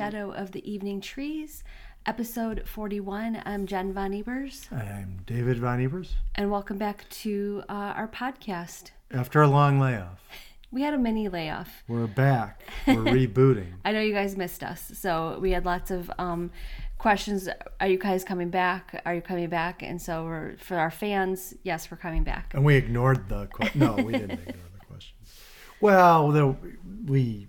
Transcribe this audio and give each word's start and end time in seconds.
Shadow 0.00 0.30
of 0.32 0.52
the 0.52 0.66
Evening 0.72 1.02
Trees, 1.02 1.62
episode 2.06 2.62
41. 2.66 3.42
I'm 3.44 3.66
Jen 3.66 3.92
Von 3.92 4.14
Ebers, 4.14 4.66
I'm 4.72 5.20
David 5.26 5.58
Von 5.58 5.78
Ebers. 5.78 6.14
and 6.36 6.50
welcome 6.50 6.78
back 6.78 7.06
to 7.10 7.62
uh, 7.68 7.92
our 7.94 8.08
podcast. 8.08 8.92
After 9.10 9.42
a 9.42 9.46
long 9.46 9.78
layoff, 9.78 10.22
We 10.72 10.80
had 10.80 10.94
a 10.94 10.98
mini 10.98 11.28
layoff. 11.28 11.84
we're 11.86 12.06
back. 12.06 12.62
We're 12.86 12.94
rebooting. 13.04 13.74
I 13.84 13.92
know 13.92 14.00
you 14.00 14.14
guys 14.14 14.38
missed 14.38 14.62
us, 14.62 14.90
so 14.94 15.38
we 15.38 15.50
had 15.50 15.66
lots 15.66 15.90
of 15.90 16.10
um, 16.18 16.50
questions. 16.96 17.46
Are 17.78 17.86
you 17.86 17.98
guys 17.98 18.24
coming 18.24 18.48
back? 18.48 19.02
Are 19.04 19.14
you 19.14 19.20
coming 19.20 19.50
back? 19.50 19.82
And 19.82 20.00
so 20.00 20.24
we're, 20.24 20.56
for 20.56 20.78
our 20.78 20.90
fans, 20.90 21.52
yes, 21.62 21.90
we're 21.90 21.98
coming 21.98 22.24
back. 22.24 22.54
And 22.54 22.64
we 22.64 22.74
ignored 22.76 23.28
the 23.28 23.48
question. 23.48 23.80
no, 23.80 23.96
we 23.96 24.12
didn't 24.14 24.30
ignore 24.48 24.70
the 24.80 24.86
questions. 24.86 25.40
Well, 25.82 26.28
the, 26.30 26.56
we 27.04 27.48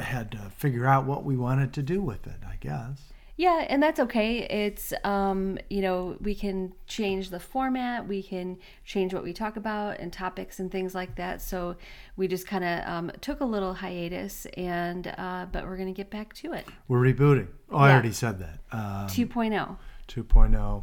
had 0.00 0.30
to 0.32 0.50
figure 0.56 0.86
out 0.86 1.04
what 1.04 1.24
we 1.24 1.36
wanted 1.36 1.72
to 1.74 1.82
do 1.82 2.00
with 2.00 2.26
it, 2.26 2.40
I 2.46 2.56
guess. 2.60 3.12
Yeah, 3.38 3.64
and 3.68 3.80
that's 3.80 4.00
okay. 4.00 4.38
It's 4.38 4.92
um, 5.04 5.58
you 5.70 5.80
know, 5.80 6.16
we 6.20 6.34
can 6.34 6.72
change 6.88 7.30
the 7.30 7.38
format, 7.38 8.08
we 8.08 8.20
can 8.20 8.58
change 8.84 9.14
what 9.14 9.22
we 9.22 9.32
talk 9.32 9.56
about 9.56 10.00
and 10.00 10.12
topics 10.12 10.58
and 10.58 10.72
things 10.72 10.92
like 10.92 11.14
that. 11.14 11.40
So 11.40 11.76
we 12.16 12.26
just 12.26 12.48
kind 12.48 12.64
of 12.64 12.88
um, 12.88 13.12
took 13.20 13.40
a 13.40 13.44
little 13.44 13.74
hiatus, 13.74 14.46
and 14.56 15.06
uh, 15.16 15.46
but 15.52 15.64
we're 15.64 15.76
gonna 15.76 15.92
get 15.92 16.10
back 16.10 16.34
to 16.34 16.52
it. 16.52 16.66
We're 16.88 16.98
rebooting. 16.98 17.46
Oh, 17.70 17.78
I 17.78 17.92
already 17.92 18.12
said 18.12 18.40
that. 18.40 18.58
Um, 18.72 19.06
2.0. 19.06 19.76
2.0. 20.08 20.82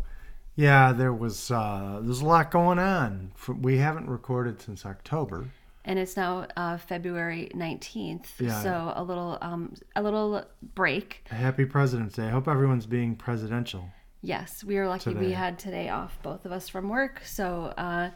Yeah, 0.55 0.93
there 0.93 1.11
was 1.11 1.52
uh, 1.52 1.99
there's 2.02 2.21
a 2.21 2.25
lot 2.25 2.52
going 2.52 2.80
on. 2.80 3.33
We 3.49 3.80
haven't 3.80 4.09
recorded 4.09 4.61
since 4.61 4.86
October. 4.86 5.49
And 5.86 6.00
it's 6.00 6.17
now 6.17 6.47
uh, 6.58 6.78
February 6.78 7.50
19th. 7.53 8.25
Yeah. 8.39 8.61
So 8.61 8.94
a 8.95 9.03
little 9.03 9.38
um, 9.41 9.73
a 9.95 10.03
little 10.03 10.44
break. 10.73 11.27
Happy 11.30 11.66
President's 11.66 12.16
Day. 12.16 12.25
I 12.25 12.30
hope 12.30 12.47
everyone's 12.47 12.88
being 12.88 13.16
presidential. 13.16 13.89
Yes, 14.22 14.64
we 14.64 14.75
were 14.75 14.88
lucky 14.88 15.14
we 15.14 15.31
had 15.31 15.59
today 15.59 15.89
off, 15.89 16.17
both 16.23 16.45
of 16.45 16.52
us 16.52 16.67
from 16.67 16.89
work. 16.89 17.22
So 17.23 17.73
uh, 17.77 18.09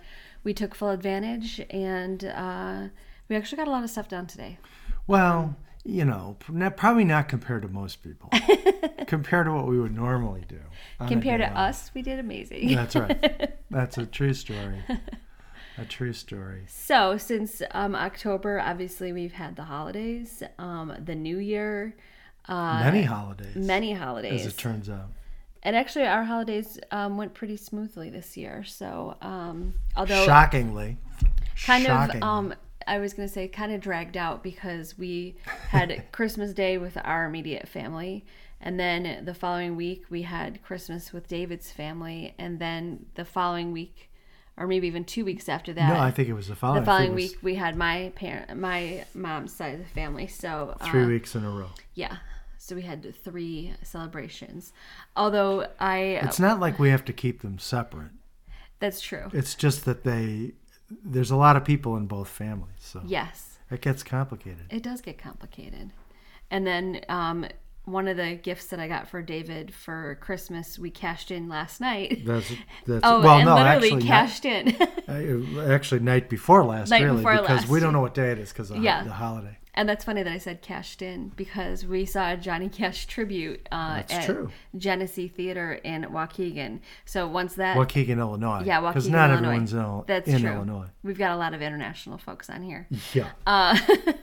we 0.44 0.56
took 0.56 0.74
full 0.74 0.90
advantage, 0.90 1.62
and 1.70 2.26
uh, 2.26 2.88
we 3.30 3.36
actually 3.36 3.58
got 3.58 3.68
a 3.68 3.72
lot 3.72 3.84
of 3.84 3.92
stuff 3.92 4.10
done 4.10 4.26
today. 4.26 4.58
Well, 5.06 5.56
you 5.84 6.06
know, 6.06 6.38
not, 6.50 6.78
probably 6.78 7.04
not 7.06 7.30
compared 7.30 7.62
to 7.62 7.68
most 7.68 8.02
people. 8.04 8.32
compared 9.08 9.46
to 9.46 9.54
what 9.54 9.68
we 9.68 9.80
would 9.80 9.96
normally 9.96 10.46
do. 10.48 10.60
Compared 11.08 11.42
to 11.42 11.50
off. 11.52 11.58
us, 11.58 11.92
we 11.94 12.02
did 12.02 12.20
amazing. 12.20 12.74
That's 12.74 12.96
right. 12.96 13.54
That's 13.70 13.98
a 13.98 14.06
true 14.06 14.34
story. 14.34 14.84
A 15.80 15.86
true 15.86 16.14
story. 16.14 16.64
So, 16.68 17.18
since 17.18 17.62
um, 17.72 17.96
October, 17.96 18.60
obviously 18.60 19.14
we've 19.14 19.34
had 19.34 19.56
the 19.56 19.64
holidays, 19.64 20.44
um, 20.58 20.94
the 21.06 21.16
New 21.16 21.38
Year, 21.38 21.96
uh, 22.48 22.82
Many 22.84 23.04
holidays. 23.04 23.56
many 23.56 23.94
holidays. 23.94 24.46
as 24.46 24.54
it 24.54 24.58
turns 24.58 24.90
out. 24.90 25.10
and 25.64 25.76
actually 25.76 26.06
our 26.06 26.24
holidays 26.24 26.80
um, 26.92 27.18
went 27.18 27.34
pretty 27.34 27.58
smoothly 27.58 28.10
this 28.10 28.36
year. 28.38 28.64
So, 28.66 29.16
um, 29.22 29.74
although 29.96 30.26
Shockingly. 30.26 30.98
kind 31.66 31.86
shockingly. 31.86 32.18
of, 32.22 32.24
um, 32.24 32.54
I 32.88 32.98
was 33.00 33.14
gonna 33.14 33.28
say 33.28 33.48
kind 33.48 33.72
of 33.72 33.82
dragged 33.82 34.18
out 34.18 34.42
because 34.44 34.98
we 34.98 35.36
had 35.70 36.04
Christmas 36.12 36.54
Day 36.54 36.78
with 36.78 36.98
our 37.04 37.26
immediate 37.26 37.68
family. 37.68 38.26
And 38.62 38.78
then 38.80 39.24
the 39.24 39.34
following 39.34 39.76
week, 39.78 40.06
we 40.10 40.24
had 40.24 40.62
Christmas 40.64 41.14
with 41.14 41.28
David's 41.30 41.72
family. 41.72 42.34
And 42.38 42.60
then 42.60 43.06
the 43.16 43.24
following 43.24 43.72
week, 43.72 44.09
or 44.60 44.68
maybe 44.68 44.86
even 44.88 45.06
two 45.06 45.24
weeks 45.26 45.48
after 45.50 45.72
that, 45.74 45.94
no, 45.94 46.00
I 46.00 46.12
think 46.12 46.30
it 46.30 46.34
was 46.34 46.50
the 46.50 46.56
following. 46.56 46.82
the 46.82 46.86
following 46.86 47.16
week 47.16 47.38
we 47.42 47.56
had 47.56 47.76
my 47.76 48.12
parent 48.16 48.56
my 48.60 49.06
mom's 49.16 49.54
side 49.54 49.74
of 49.74 49.80
the 49.80 49.86
family 49.86 50.28
so 50.28 50.76
Three 50.92 51.06
weeks 51.08 51.34
in 51.36 51.44
a 51.46 51.50
row. 51.50 51.70
yeah 51.96 52.18
so 52.58 52.76
we 52.76 52.82
had 52.84 53.16
three 53.24 53.74
celebrations 53.84 54.74
although 55.16 55.66
i 55.80 55.98
It's 56.24 56.40
not 56.40 56.60
like 56.60 56.78
we 56.78 56.90
have 56.90 57.06
to 57.06 57.14
keep 57.14 57.42
them 57.42 57.58
separate. 57.58 58.12
that's 58.80 59.02
true 59.02 59.30
It's 59.34 59.56
just 59.56 59.86
that 59.86 60.04
they, 60.04 60.52
there's 61.04 61.32
a 61.32 61.36
lot 61.38 61.56
of 61.56 61.64
people 61.64 61.96
in 61.98 62.06
both 62.08 62.28
families. 62.28 62.80
So 62.80 63.02
yes 63.06 63.60
it 63.72 63.82
gets 63.82 64.04
complicated. 64.04 64.66
it 64.70 64.84
does 64.84 65.00
get 65.02 65.18
complicated 65.18 65.92
and 66.52 66.66
then 66.68 67.02
um 67.08 67.46
one 67.92 68.08
of 68.08 68.18
the 68.18 68.36
gifts 68.36 68.66
that 68.68 68.80
I 68.80 68.88
got 68.88 69.08
for 69.10 69.22
David 69.22 69.74
for 69.74 70.18
Christmas, 70.22 70.78
we 70.80 70.90
cashed 70.92 71.32
in 71.32 71.50
last 71.50 71.82
night. 71.82 72.24
That's, 72.26 72.50
that's 72.88 73.02
Oh, 73.04 73.22
well, 73.22 73.38
and 73.38 73.46
no, 73.46 73.56
literally 73.56 73.88
actually, 73.88 74.04
not- 74.04 74.08
cashed 74.08 74.46
in. 74.46 74.76
Uh, 75.10 75.62
Actually, 75.72 76.02
night 76.02 76.30
before 76.30 76.64
last, 76.64 76.90
Night 76.92 77.02
really, 77.02 77.18
before 77.18 77.38
because 77.42 77.68
we 77.68 77.80
don't 77.80 77.94
know 77.94 78.00
what 78.02 78.14
day 78.14 78.32
it 78.32 78.38
is 78.38 78.50
because 78.54 78.70
of 78.70 78.78
Yeah. 78.84 79.04
the 79.04 79.12
holiday. 79.12 79.58
And 79.74 79.88
that's 79.90 80.04
funny 80.06 80.22
that 80.22 80.32
I 80.32 80.38
said 80.38 80.62
cashed 80.62 81.02
in 81.02 81.30
because 81.30 81.84
we 81.86 82.06
saw 82.06 82.34
a 82.34 82.38
Johnny 82.38 82.70
Cash 82.70 83.08
tribute 83.08 83.68
uh, 83.72 84.04
at 84.10 84.26
true. 84.26 84.52
Genesee 84.78 85.28
Theater 85.28 85.74
in 85.74 86.04
Waukegan. 86.04 86.82
So 87.06 87.28
once 87.28 87.56
that 87.56 87.76
Waukegan, 87.76 88.20
Illinois. 88.20 88.64
Yeah, 88.66 88.82
because 88.82 89.08
not 89.10 89.32
Illinois. 89.32 89.48
everyone's 89.48 89.74
in, 89.74 90.04
That's 90.06 90.28
in 90.28 90.42
true. 90.42 90.52
Illinois. 90.52 90.88
We've 91.02 91.18
got 91.18 91.32
a 91.32 91.38
lot 91.38 91.54
of 91.56 91.62
international 91.64 92.18
folks 92.20 92.50
on 92.50 92.62
here. 92.62 92.88
Yeah, 93.14 93.30
Uh, 93.48 93.78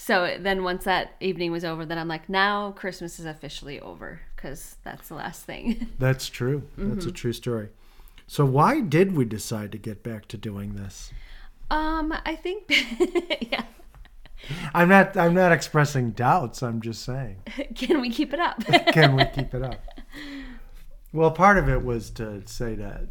so 0.00 0.36
then 0.40 0.62
once 0.62 0.84
that 0.84 1.14
evening 1.20 1.50
was 1.52 1.64
over, 1.64 1.84
then 1.84 1.98
I'm 1.98 2.08
like, 2.08 2.28
now 2.28 2.70
Christmas 2.72 3.18
is 3.18 3.26
officially 3.26 3.78
over 3.80 4.20
because 4.36 4.76
that's 4.84 5.08
the 5.08 5.14
last 5.16 5.44
thing. 5.44 5.88
that's 5.98 6.28
true. 6.28 6.62
That's 6.78 7.00
Mm-hmm. 7.00 7.08
a 7.08 7.12
true 7.12 7.32
story. 7.32 7.68
So 8.26 8.44
why 8.44 8.80
did 8.80 9.16
we 9.16 9.24
decide 9.24 9.72
to 9.72 9.78
get 9.78 10.02
back 10.02 10.28
to 10.28 10.36
doing 10.36 10.74
this? 10.76 11.12
um, 11.70 12.14
I 12.24 12.34
think, 12.36 12.64
yeah. 13.50 13.64
I'm 14.72 14.88
not. 14.88 15.16
I'm 15.16 15.34
not 15.34 15.50
expressing 15.52 16.12
doubts. 16.12 16.62
I'm 16.62 16.80
just 16.80 17.02
saying, 17.04 17.42
Can 17.74 18.00
we 18.00 18.08
keep 18.10 18.32
it 18.32 18.38
up? 18.40 18.64
can 18.92 19.16
we 19.16 19.24
keep 19.26 19.52
it 19.52 19.62
up? 19.62 19.82
Well, 21.12 21.30
part 21.32 21.58
of 21.58 21.68
it 21.68 21.82
was 21.84 22.10
to 22.12 22.42
say 22.46 22.74
that 22.76 23.02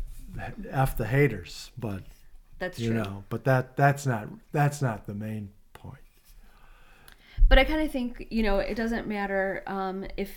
f 0.71 0.95
the 0.97 1.05
haters, 1.05 1.71
but 1.77 2.03
that's 2.59 2.79
you 2.79 2.91
true. 2.91 3.03
know, 3.03 3.23
but 3.29 3.43
that 3.43 3.75
that's 3.75 4.05
not 4.05 4.29
that's 4.51 4.81
not 4.81 5.05
the 5.05 5.13
main. 5.13 5.49
But 7.49 7.57
I 7.59 7.63
kind 7.63 7.81
of 7.81 7.91
think, 7.91 8.27
you 8.29 8.43
know, 8.43 8.59
it 8.59 8.75
doesn't 8.75 9.07
matter 9.07 9.63
um, 9.67 10.05
if 10.17 10.29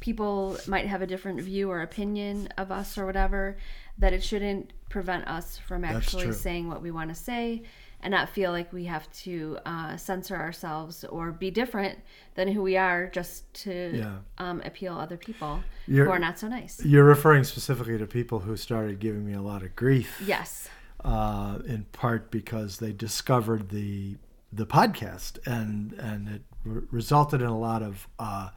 people 0.00 0.56
might 0.66 0.86
have 0.86 1.02
a 1.02 1.06
different 1.06 1.40
view 1.42 1.70
or 1.70 1.82
opinion 1.82 2.48
of 2.56 2.70
us 2.72 2.96
or 2.96 3.04
whatever, 3.04 3.58
that 3.98 4.12
it 4.12 4.22
shouldn't 4.24 4.72
prevent 4.88 5.26
us 5.28 5.58
from 5.58 5.84
actually 5.84 6.32
saying 6.32 6.68
what 6.68 6.80
we 6.80 6.90
want 6.90 7.10
to 7.10 7.14
say 7.14 7.62
and 8.00 8.10
not 8.10 8.28
feel 8.28 8.50
like 8.50 8.72
we 8.72 8.84
have 8.84 9.10
to 9.12 9.58
uh, 9.66 9.96
censor 9.96 10.36
ourselves 10.36 11.04
or 11.04 11.32
be 11.32 11.50
different 11.50 11.98
than 12.34 12.48
who 12.48 12.62
we 12.62 12.76
are 12.76 13.08
just 13.08 13.52
to 13.54 13.92
Yeah. 13.94 14.16
um, 14.38 14.60
appeal 14.64 14.94
other 14.94 15.16
people 15.16 15.62
You're- 15.86 16.06
who 16.06 16.12
are 16.12 16.18
not 16.18 16.38
so 16.38 16.48
nice. 16.48 16.82
You're 16.84 17.04
referring 17.04 17.44
specifically 17.44 17.96
to 17.98 18.06
people 18.06 18.40
who 18.40 18.56
started 18.56 19.00
giving 19.00 19.24
me 19.26 19.32
a 19.34 19.40
lot 19.42 19.62
of 19.62 19.74
grief. 19.76 20.22
Yes. 20.26 20.68
uh, 21.04 21.58
in 21.66 21.84
part 21.92 22.30
because 22.30 22.78
they 22.78 22.90
discovered 22.92 23.68
the 23.68 24.16
the 24.50 24.64
podcast 24.64 25.38
and 25.46 25.92
and 25.94 26.28
it 26.28 26.42
re- 26.64 26.82
resulted 26.90 27.40
in 27.40 27.46
a 27.46 27.58
lot 27.58 27.82
of 27.82 28.08
uh, 28.18 28.50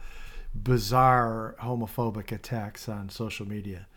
bizarre 0.53 1.55
homophobic 1.61 2.31
attacks 2.31 2.89
on 2.89 3.09
social 3.09 3.47
media 3.47 3.87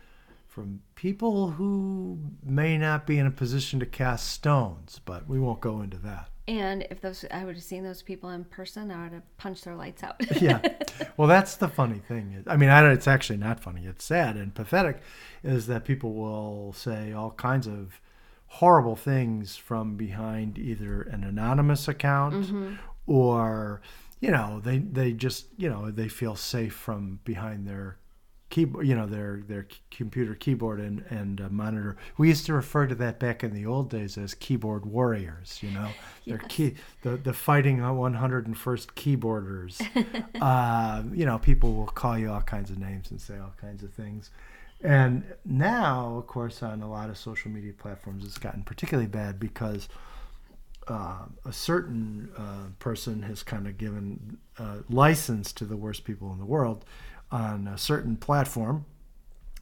from 0.47 0.81
people 0.95 1.51
who 1.51 2.19
may 2.43 2.77
not 2.77 3.07
be 3.07 3.17
in 3.17 3.25
a 3.25 3.31
position 3.31 3.79
to 3.79 3.85
cast 3.85 4.29
stones, 4.29 4.99
but 5.05 5.27
we 5.27 5.39
won't 5.39 5.61
go 5.61 5.81
into 5.81 5.97
that. 5.97 6.27
And 6.45 6.85
if 6.89 6.99
those, 6.99 7.23
I 7.31 7.45
would 7.45 7.55
have 7.55 7.63
seen 7.63 7.83
those 7.83 8.01
people 8.01 8.29
in 8.31 8.43
person, 8.43 8.91
I 8.91 9.03
would 9.03 9.13
have 9.13 9.37
punched 9.37 9.63
their 9.63 9.75
lights 9.75 10.03
out. 10.03 10.15
yeah. 10.41 10.59
Well, 11.15 11.29
that's 11.29 11.55
the 11.55 11.69
funny 11.69 11.99
thing. 11.99 12.43
I 12.47 12.57
mean, 12.57 12.67
I 12.69 12.81
don't, 12.81 12.91
it's 12.91 13.07
actually 13.07 13.37
not 13.37 13.61
funny. 13.61 13.85
It's 13.85 14.03
sad 14.03 14.35
and 14.35 14.53
pathetic 14.53 15.01
is 15.43 15.67
that 15.67 15.85
people 15.85 16.13
will 16.13 16.73
say 16.73 17.13
all 17.13 17.31
kinds 17.31 17.67
of 17.67 18.01
horrible 18.47 18.97
things 18.97 19.55
from 19.55 19.95
behind 19.95 20.57
either 20.57 21.03
an 21.03 21.23
anonymous 21.23 21.87
account 21.87 22.77
or, 23.07 23.81
you 24.21 24.29
know, 24.31 24.61
they, 24.63 24.77
they 24.77 25.11
just, 25.11 25.47
you 25.57 25.67
know, 25.67 25.89
they 25.91 26.07
feel 26.07 26.35
safe 26.35 26.73
from 26.73 27.19
behind 27.25 27.67
their 27.67 27.97
keyboard, 28.51 28.87
you 28.87 28.95
know, 28.95 29.07
their, 29.07 29.41
their 29.47 29.67
computer 29.89 30.35
keyboard 30.35 30.79
and, 30.79 31.03
and 31.09 31.41
uh, 31.41 31.49
monitor. 31.49 31.97
We 32.17 32.27
used 32.27 32.45
to 32.45 32.53
refer 32.53 32.85
to 32.85 32.95
that 32.95 33.19
back 33.19 33.43
in 33.43 33.51
the 33.51 33.65
old 33.65 33.89
days 33.89 34.19
as 34.19 34.35
keyboard 34.35 34.85
warriors, 34.85 35.57
you 35.63 35.71
know, 35.71 35.89
they're 36.27 36.37
key, 36.37 36.75
the, 37.01 37.17
the 37.17 37.33
fighting 37.33 37.79
101st 37.79 38.87
keyboarders 38.93 39.81
uh, 40.39 41.03
you 41.13 41.25
know, 41.25 41.39
people 41.39 41.73
will 41.73 41.87
call 41.87 42.17
you 42.17 42.31
all 42.31 42.41
kinds 42.41 42.69
of 42.69 42.77
names 42.77 43.09
and 43.09 43.19
say 43.19 43.39
all 43.39 43.53
kinds 43.59 43.83
of 43.83 43.91
things. 43.91 44.29
And 44.83 45.23
now, 45.45 46.15
of 46.17 46.27
course, 46.27 46.61
on 46.61 46.81
a 46.81 46.89
lot 46.89 47.09
of 47.09 47.17
social 47.17 47.51
media 47.51 47.73
platforms, 47.73 48.23
it's 48.25 48.37
gotten 48.37 48.63
particularly 48.63 49.07
bad 49.07 49.39
because 49.39 49.87
uh, 50.87 51.25
a 51.45 51.53
certain 51.53 52.29
uh, 52.37 52.67
person 52.79 53.21
has 53.23 53.43
kind 53.43 53.67
of 53.67 53.77
given 53.77 54.37
uh, 54.57 54.77
license 54.89 55.53
to 55.53 55.65
the 55.65 55.77
worst 55.77 56.03
people 56.03 56.31
in 56.33 56.39
the 56.39 56.45
world 56.45 56.85
on 57.31 57.67
a 57.67 57.77
certain 57.77 58.17
platform 58.17 58.85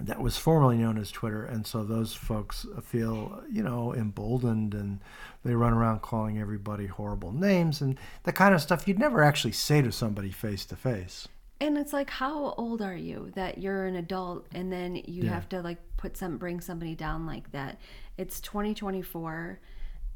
that 0.02 0.22
was 0.22 0.38
formerly 0.38 0.78
known 0.78 0.98
as 0.98 1.12
Twitter, 1.12 1.44
and 1.44 1.68
so 1.68 1.84
those 1.84 2.14
folks 2.14 2.66
feel, 2.82 3.44
you 3.52 3.62
know, 3.62 3.94
emboldened, 3.94 4.74
and 4.74 5.02
they 5.44 5.54
run 5.54 5.74
around 5.74 6.02
calling 6.02 6.40
everybody 6.40 6.86
horrible 6.88 7.34
names 7.34 7.82
and 7.82 8.00
the 8.24 8.32
kind 8.32 8.56
of 8.56 8.62
stuff 8.62 8.88
you'd 8.88 8.98
never 8.98 9.22
actually 9.22 9.52
say 9.52 9.82
to 9.82 9.92
somebody 9.92 10.32
face 10.32 10.66
to 10.66 10.78
face. 10.78 11.28
And 11.60 11.78
it's 11.78 11.92
like, 11.92 12.10
how 12.10 12.54
old 12.54 12.82
are 12.82 12.96
you 12.96 13.30
that 13.36 13.58
you're 13.58 13.86
an 13.88 13.98
adult, 13.98 14.48
and 14.54 14.72
then 14.72 14.96
you 14.96 15.24
Yeah. 15.26 15.32
have 15.34 15.50
to 15.50 15.62
like 15.62 15.80
put 15.98 16.16
some 16.16 16.38
bring 16.38 16.62
somebody 16.62 16.96
down 16.96 17.26
like 17.26 17.52
that? 17.52 17.78
It's 18.18 18.40
2024, 18.40 19.60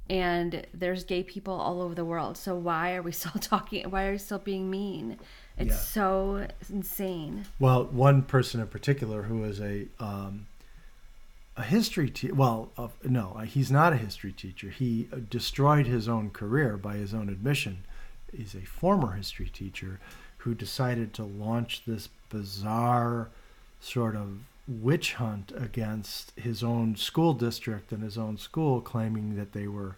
and 0.09 0.65
there's 0.73 1.03
gay 1.03 1.23
people 1.23 1.53
all 1.53 1.81
over 1.81 1.95
the 1.95 2.05
world. 2.05 2.37
So 2.37 2.55
why 2.55 2.95
are 2.95 3.01
we 3.01 3.11
still 3.21 3.39
talking? 3.39 3.89
Why 3.89 4.05
are 4.07 4.11
we 4.13 4.17
still 4.17 4.39
being 4.39 4.69
mean? 4.69 5.17
It's 5.57 5.69
Yeah. 5.69 5.77
so 5.77 6.47
insane. 6.69 7.45
Well, 7.59 7.85
one 7.85 8.23
person 8.23 8.59
in 8.59 8.67
particular 8.67 9.23
who 9.23 9.43
is 9.43 9.59
a 9.61 9.87
um, 9.99 10.47
a 11.55 11.61
history 11.63 12.09
teacher. 12.09 12.33
Well, 12.33 12.71
uh, 12.77 12.87
no, 13.03 13.37
he's 13.45 13.71
not 13.71 13.93
a 13.93 13.97
history 13.97 14.31
teacher. 14.31 14.69
He 14.69 15.07
uh, 15.13 15.17
destroyed 15.29 15.85
his 15.85 16.07
own 16.09 16.31
career 16.31 16.77
by 16.77 16.95
his 16.95 17.13
own 17.13 17.29
admission. 17.29 17.83
He's 18.35 18.55
a 18.55 18.61
former 18.65 19.11
history 19.11 19.49
teacher 19.53 19.99
who 20.37 20.55
decided 20.55 21.13
to 21.13 21.23
launch 21.23 21.83
this 21.85 22.09
bizarre 22.29 23.29
sort 23.79 24.15
of 24.15 24.39
witch 24.67 25.13
hunt 25.13 25.51
against 25.55 26.31
his 26.39 26.63
own 26.63 26.95
school 26.95 27.33
district 27.33 27.91
and 27.91 28.03
his 28.03 28.17
own 28.17 28.37
school, 28.37 28.81
claiming 28.81 29.35
that 29.35 29.53
they 29.53 29.67
were 29.67 29.95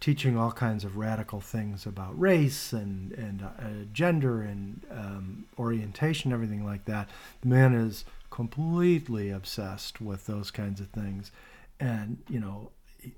teaching 0.00 0.36
all 0.36 0.52
kinds 0.52 0.84
of 0.84 0.96
radical 0.96 1.40
things 1.40 1.84
about 1.84 2.18
race 2.18 2.72
and 2.72 3.12
and 3.12 3.42
uh, 3.42 3.84
gender 3.92 4.42
and 4.42 4.82
um, 4.90 5.46
orientation, 5.58 6.32
everything 6.32 6.64
like 6.64 6.84
that. 6.84 7.08
The 7.40 7.48
man 7.48 7.74
is 7.74 8.04
completely 8.30 9.30
obsessed 9.30 10.00
with 10.00 10.26
those 10.26 10.50
kinds 10.50 10.80
of 10.80 10.88
things, 10.88 11.32
and 11.80 12.18
you 12.28 12.40
know, 12.40 12.70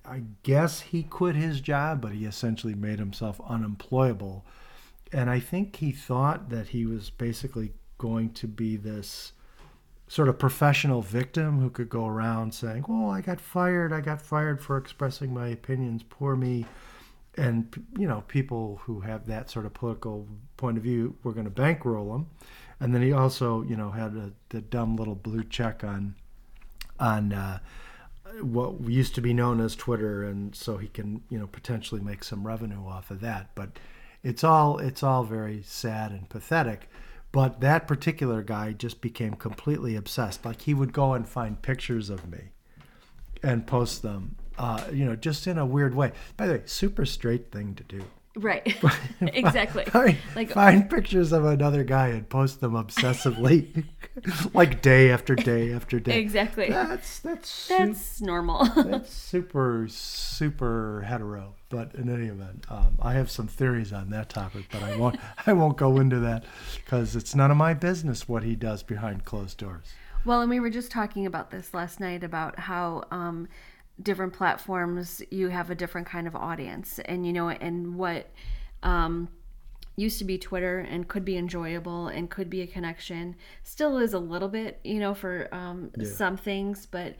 I 0.04 0.22
guess 0.42 0.80
he 0.80 1.02
quit 1.02 1.36
his 1.36 1.60
job, 1.60 2.00
but 2.00 2.12
he 2.12 2.24
essentially 2.24 2.74
made 2.74 2.98
himself 2.98 3.40
unemployable. 3.46 4.44
And 5.12 5.28
I 5.28 5.40
think 5.40 5.76
he 5.76 5.90
thought 5.90 6.50
that 6.50 6.68
he 6.68 6.86
was 6.86 7.10
basically 7.10 7.72
going 7.98 8.32
to 8.34 8.46
be 8.46 8.76
this 8.76 9.32
sort 10.10 10.28
of 10.28 10.40
professional 10.40 11.02
victim 11.02 11.60
who 11.60 11.70
could 11.70 11.88
go 11.88 12.04
around 12.04 12.52
saying, 12.52 12.84
"Well, 12.88 13.08
I 13.10 13.20
got 13.20 13.40
fired. 13.40 13.92
I 13.92 14.00
got 14.00 14.20
fired 14.20 14.60
for 14.60 14.76
expressing 14.76 15.32
my 15.32 15.46
opinions. 15.46 16.02
Poor 16.02 16.34
me." 16.34 16.66
And 17.36 17.86
you 17.96 18.08
know, 18.08 18.24
people 18.26 18.80
who 18.84 19.00
have 19.00 19.26
that 19.26 19.48
sort 19.48 19.66
of 19.66 19.72
political 19.72 20.26
point 20.56 20.76
of 20.76 20.82
view 20.82 21.14
were 21.22 21.32
going 21.32 21.44
to 21.44 21.50
bankroll 21.50 22.12
him. 22.12 22.26
And 22.80 22.92
then 22.92 23.02
he 23.02 23.12
also, 23.12 23.62
you 23.62 23.76
know, 23.76 23.92
had 23.92 24.16
a, 24.16 24.32
the 24.48 24.60
dumb 24.60 24.96
little 24.96 25.14
blue 25.14 25.44
check 25.44 25.84
on 25.84 26.16
on 26.98 27.32
uh, 27.32 27.60
what 28.42 28.80
used 28.80 29.14
to 29.14 29.20
be 29.20 29.32
known 29.32 29.60
as 29.60 29.76
Twitter, 29.76 30.24
and 30.24 30.56
so 30.56 30.76
he 30.76 30.88
can, 30.88 31.22
you 31.30 31.38
know, 31.38 31.46
potentially 31.46 32.00
make 32.00 32.24
some 32.24 32.44
revenue 32.44 32.84
off 32.84 33.12
of 33.12 33.20
that. 33.20 33.50
But 33.54 33.78
it's 34.24 34.42
all 34.42 34.78
it's 34.80 35.04
all 35.04 35.22
very 35.22 35.62
sad 35.62 36.10
and 36.10 36.28
pathetic. 36.28 36.88
But 37.32 37.60
that 37.60 37.86
particular 37.86 38.42
guy 38.42 38.72
just 38.72 39.00
became 39.00 39.34
completely 39.34 39.94
obsessed. 39.94 40.44
Like 40.44 40.62
he 40.62 40.74
would 40.74 40.92
go 40.92 41.14
and 41.14 41.28
find 41.28 41.60
pictures 41.62 42.10
of 42.10 42.28
me 42.28 42.50
and 43.42 43.66
post 43.66 44.02
them, 44.02 44.36
uh, 44.58 44.84
you 44.92 45.04
know, 45.04 45.16
just 45.16 45.46
in 45.46 45.56
a 45.56 45.66
weird 45.66 45.94
way. 45.94 46.12
By 46.36 46.46
the 46.46 46.54
way, 46.54 46.62
super 46.66 47.06
straight 47.06 47.52
thing 47.52 47.74
to 47.76 47.84
do. 47.84 48.04
Right. 48.40 48.76
exactly. 49.20 49.84
Find, 49.84 50.16
Like- 50.34 50.50
find 50.50 50.88
pictures 50.88 51.32
of 51.32 51.44
another 51.44 51.84
guy 51.84 52.08
and 52.08 52.28
post 52.28 52.60
them 52.60 52.72
obsessively, 52.72 53.84
like 54.54 54.82
day 54.82 55.10
after 55.10 55.34
day 55.34 55.72
after 55.72 56.00
day. 56.00 56.18
Exactly. 56.18 56.68
That's 56.68 57.20
that's 57.20 57.48
su- 57.48 57.76
That's 57.78 58.20
normal. 58.20 58.64
that's 58.66 59.12
super 59.12 59.86
super 59.88 61.04
hetero. 61.06 61.54
But 61.68 61.94
in 61.94 62.08
any 62.12 62.26
event, 62.26 62.66
um, 62.68 62.96
I 63.00 63.12
have 63.12 63.30
some 63.30 63.46
theories 63.46 63.92
on 63.92 64.10
that 64.10 64.28
topic, 64.28 64.64
but 64.72 64.82
I 64.82 64.96
won't 64.96 65.20
I 65.46 65.52
won't 65.52 65.76
go 65.76 65.98
into 66.00 66.18
that 66.20 66.44
because 66.84 67.14
it's 67.14 67.34
none 67.34 67.50
of 67.50 67.56
my 67.56 67.74
business 67.74 68.28
what 68.28 68.42
he 68.42 68.56
does 68.56 68.82
behind 68.82 69.24
closed 69.24 69.58
doors. 69.58 69.84
Well, 70.24 70.40
and 70.40 70.50
we 70.50 70.60
were 70.60 70.68
just 70.70 70.90
talking 70.90 71.24
about 71.26 71.50
this 71.50 71.72
last 71.72 71.98
night 72.00 72.22
about 72.24 72.58
how 72.58 73.04
um, 73.10 73.48
different 74.02 74.32
platforms 74.32 75.22
you 75.30 75.48
have 75.48 75.70
a 75.70 75.74
different 75.74 76.06
kind 76.06 76.26
of 76.26 76.34
audience, 76.34 76.98
and 77.04 77.26
you 77.26 77.32
know, 77.32 77.48
and 77.48 77.96
what 77.96 78.30
um, 78.82 79.28
used 79.96 80.18
to 80.18 80.24
be 80.24 80.38
Twitter 80.38 80.78
and 80.78 81.06
could 81.08 81.24
be 81.24 81.36
enjoyable 81.36 82.08
and 82.08 82.30
could 82.30 82.48
be 82.48 82.62
a 82.62 82.66
connection 82.66 83.36
still 83.62 83.98
is 83.98 84.14
a 84.14 84.18
little 84.18 84.48
bit, 84.48 84.80
you 84.82 84.98
know, 84.98 85.14
for 85.14 85.48
um, 85.52 85.90
some 86.02 86.36
things, 86.36 86.86
but 86.86 87.16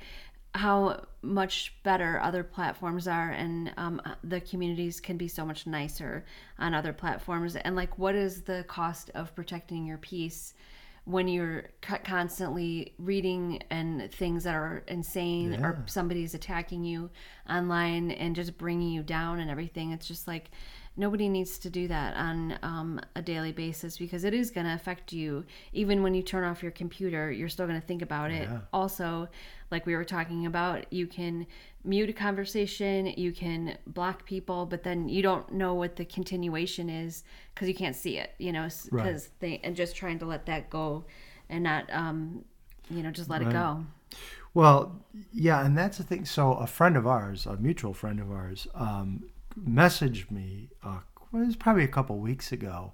how 0.55 1.05
much 1.23 1.75
better 1.85 2.19
other 2.21 2.43
platforms 2.43 3.07
are 3.07 3.31
and 3.31 3.73
um, 3.77 4.01
the 4.25 4.41
communities 4.41 5.01
can 5.01 5.17
be 5.17 5.29
so 5.29 5.45
much 5.45 5.67
nicer 5.67 6.25
on 6.59 6.75
other 6.75 6.93
platforms. 6.93 7.55
And 7.55 7.77
like 7.77 7.99
what 7.99 8.17
is 8.17 8.43
the 8.43 8.65
cost 8.67 9.11
of 9.15 9.35
protecting 9.37 9.87
your 9.87 9.99
peace 9.99 10.55
when 11.05 11.27
you're 11.29 11.65
constantly 12.05 12.95
reading 12.99 13.63
and 13.71 14.13
things 14.13 14.45
that 14.45 14.55
are 14.55 14.85
insane 14.87 15.55
or 15.65 15.77
Yeah. 15.79 15.87
somebody's 15.87 16.35
attacking 16.35 16.85
you 16.85 17.11
online 17.49 18.11
and 18.11 18.37
just 18.37 18.57
bringing 18.59 18.91
you 18.93 19.03
down 19.03 19.41
and 19.41 19.51
everything 19.51 19.93
it's 19.93 20.07
just 20.07 20.29
like 20.29 20.51
nobody 20.97 21.29
needs 21.29 21.59
to 21.59 21.71
do 21.71 21.89
that 21.89 22.17
on 22.17 22.59
um, 22.63 23.01
a 23.17 23.23
daily 23.23 23.53
basis 23.53 23.97
because 23.97 24.25
it 24.25 24.35
is 24.35 24.51
going 24.51 24.67
to 24.67 24.75
affect 24.75 25.13
you 25.13 25.45
even 25.73 26.03
when 26.03 26.15
you 26.15 26.23
turn 26.23 26.45
off 26.45 26.63
your 26.63 26.73
computer 26.73 27.31
you're 27.31 27.49
still 27.49 27.67
going 27.67 27.81
to 27.81 27.87
think 27.87 28.03
about 28.03 28.31
it 28.31 28.49
Yeah. 28.51 28.59
also 28.73 29.29
like 29.71 29.87
we 29.87 29.95
were 29.95 30.05
talking 30.05 30.47
about 30.47 30.93
you 30.93 31.07
can 31.07 31.47
mute 31.85 32.11
a 32.11 32.13
conversation 32.13 33.07
you 33.17 33.33
can 33.33 33.79
block 33.87 34.27
people 34.27 34.67
but 34.67 34.83
then 34.83 35.09
you 35.09 35.23
don't 35.23 35.53
know 35.53 35.75
what 35.75 35.97
the 35.97 36.05
continuation 36.05 36.91
is 36.91 37.25
because 37.55 37.69
you 37.69 37.75
can't 37.75 37.97
see 37.97 38.19
it 38.19 38.35
you 38.39 38.53
know 38.53 38.65
because 38.65 38.91
Right. 38.91 39.29
they 39.41 39.61
and 39.65 39.77
just 39.77 39.97
trying 39.97 40.19
to 40.19 40.27
let 40.27 40.47
that 40.47 40.69
go 40.71 41.05
and 41.49 41.65
not 41.65 41.85
um 41.93 42.45
you 42.91 43.03
know 43.03 43.11
just 43.11 43.31
let 43.31 43.41
it 43.43 43.49
go 43.51 43.85
Well, 44.53 45.01
yeah, 45.33 45.65
and 45.65 45.79
that's 45.79 45.99
the 45.99 46.05
thing. 46.05 46.25
So 46.25 46.55
a 46.55 46.67
friend 46.67 46.97
of 46.97 47.07
ours, 47.07 47.47
a 47.47 47.57
mutual 47.57 47.95
friend 47.95 48.19
of 48.21 48.31
ours, 48.33 48.67
um, 48.75 49.25
messaged 49.59 50.31
me. 50.31 50.71
Uh, 50.83 51.01
it 51.33 51.47
was 51.47 51.57
probably 51.57 51.85
a 51.85 51.89
couple 51.89 52.19
weeks 52.19 52.53
ago. 52.53 52.93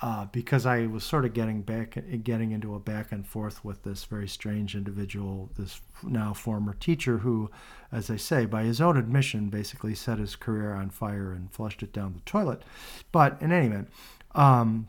Uh, 0.00 0.26
because 0.26 0.64
I 0.64 0.86
was 0.86 1.02
sort 1.02 1.24
of 1.24 1.34
getting 1.34 1.62
back, 1.62 1.98
getting 2.22 2.52
into 2.52 2.76
a 2.76 2.78
back 2.78 3.10
and 3.10 3.26
forth 3.26 3.64
with 3.64 3.82
this 3.82 4.04
very 4.04 4.28
strange 4.28 4.76
individual, 4.76 5.50
this 5.58 5.80
now 6.04 6.32
former 6.32 6.74
teacher, 6.74 7.18
who, 7.18 7.50
as 7.90 8.08
I 8.08 8.14
say, 8.14 8.46
by 8.46 8.62
his 8.62 8.80
own 8.80 8.96
admission, 8.96 9.48
basically 9.48 9.96
set 9.96 10.20
his 10.20 10.36
career 10.36 10.72
on 10.72 10.90
fire 10.90 11.32
and 11.32 11.50
flushed 11.50 11.82
it 11.82 11.92
down 11.92 12.12
the 12.12 12.20
toilet. 12.20 12.62
But 13.10 13.42
in 13.42 13.50
any 13.50 13.66
event, 13.66 13.88
um, 14.36 14.86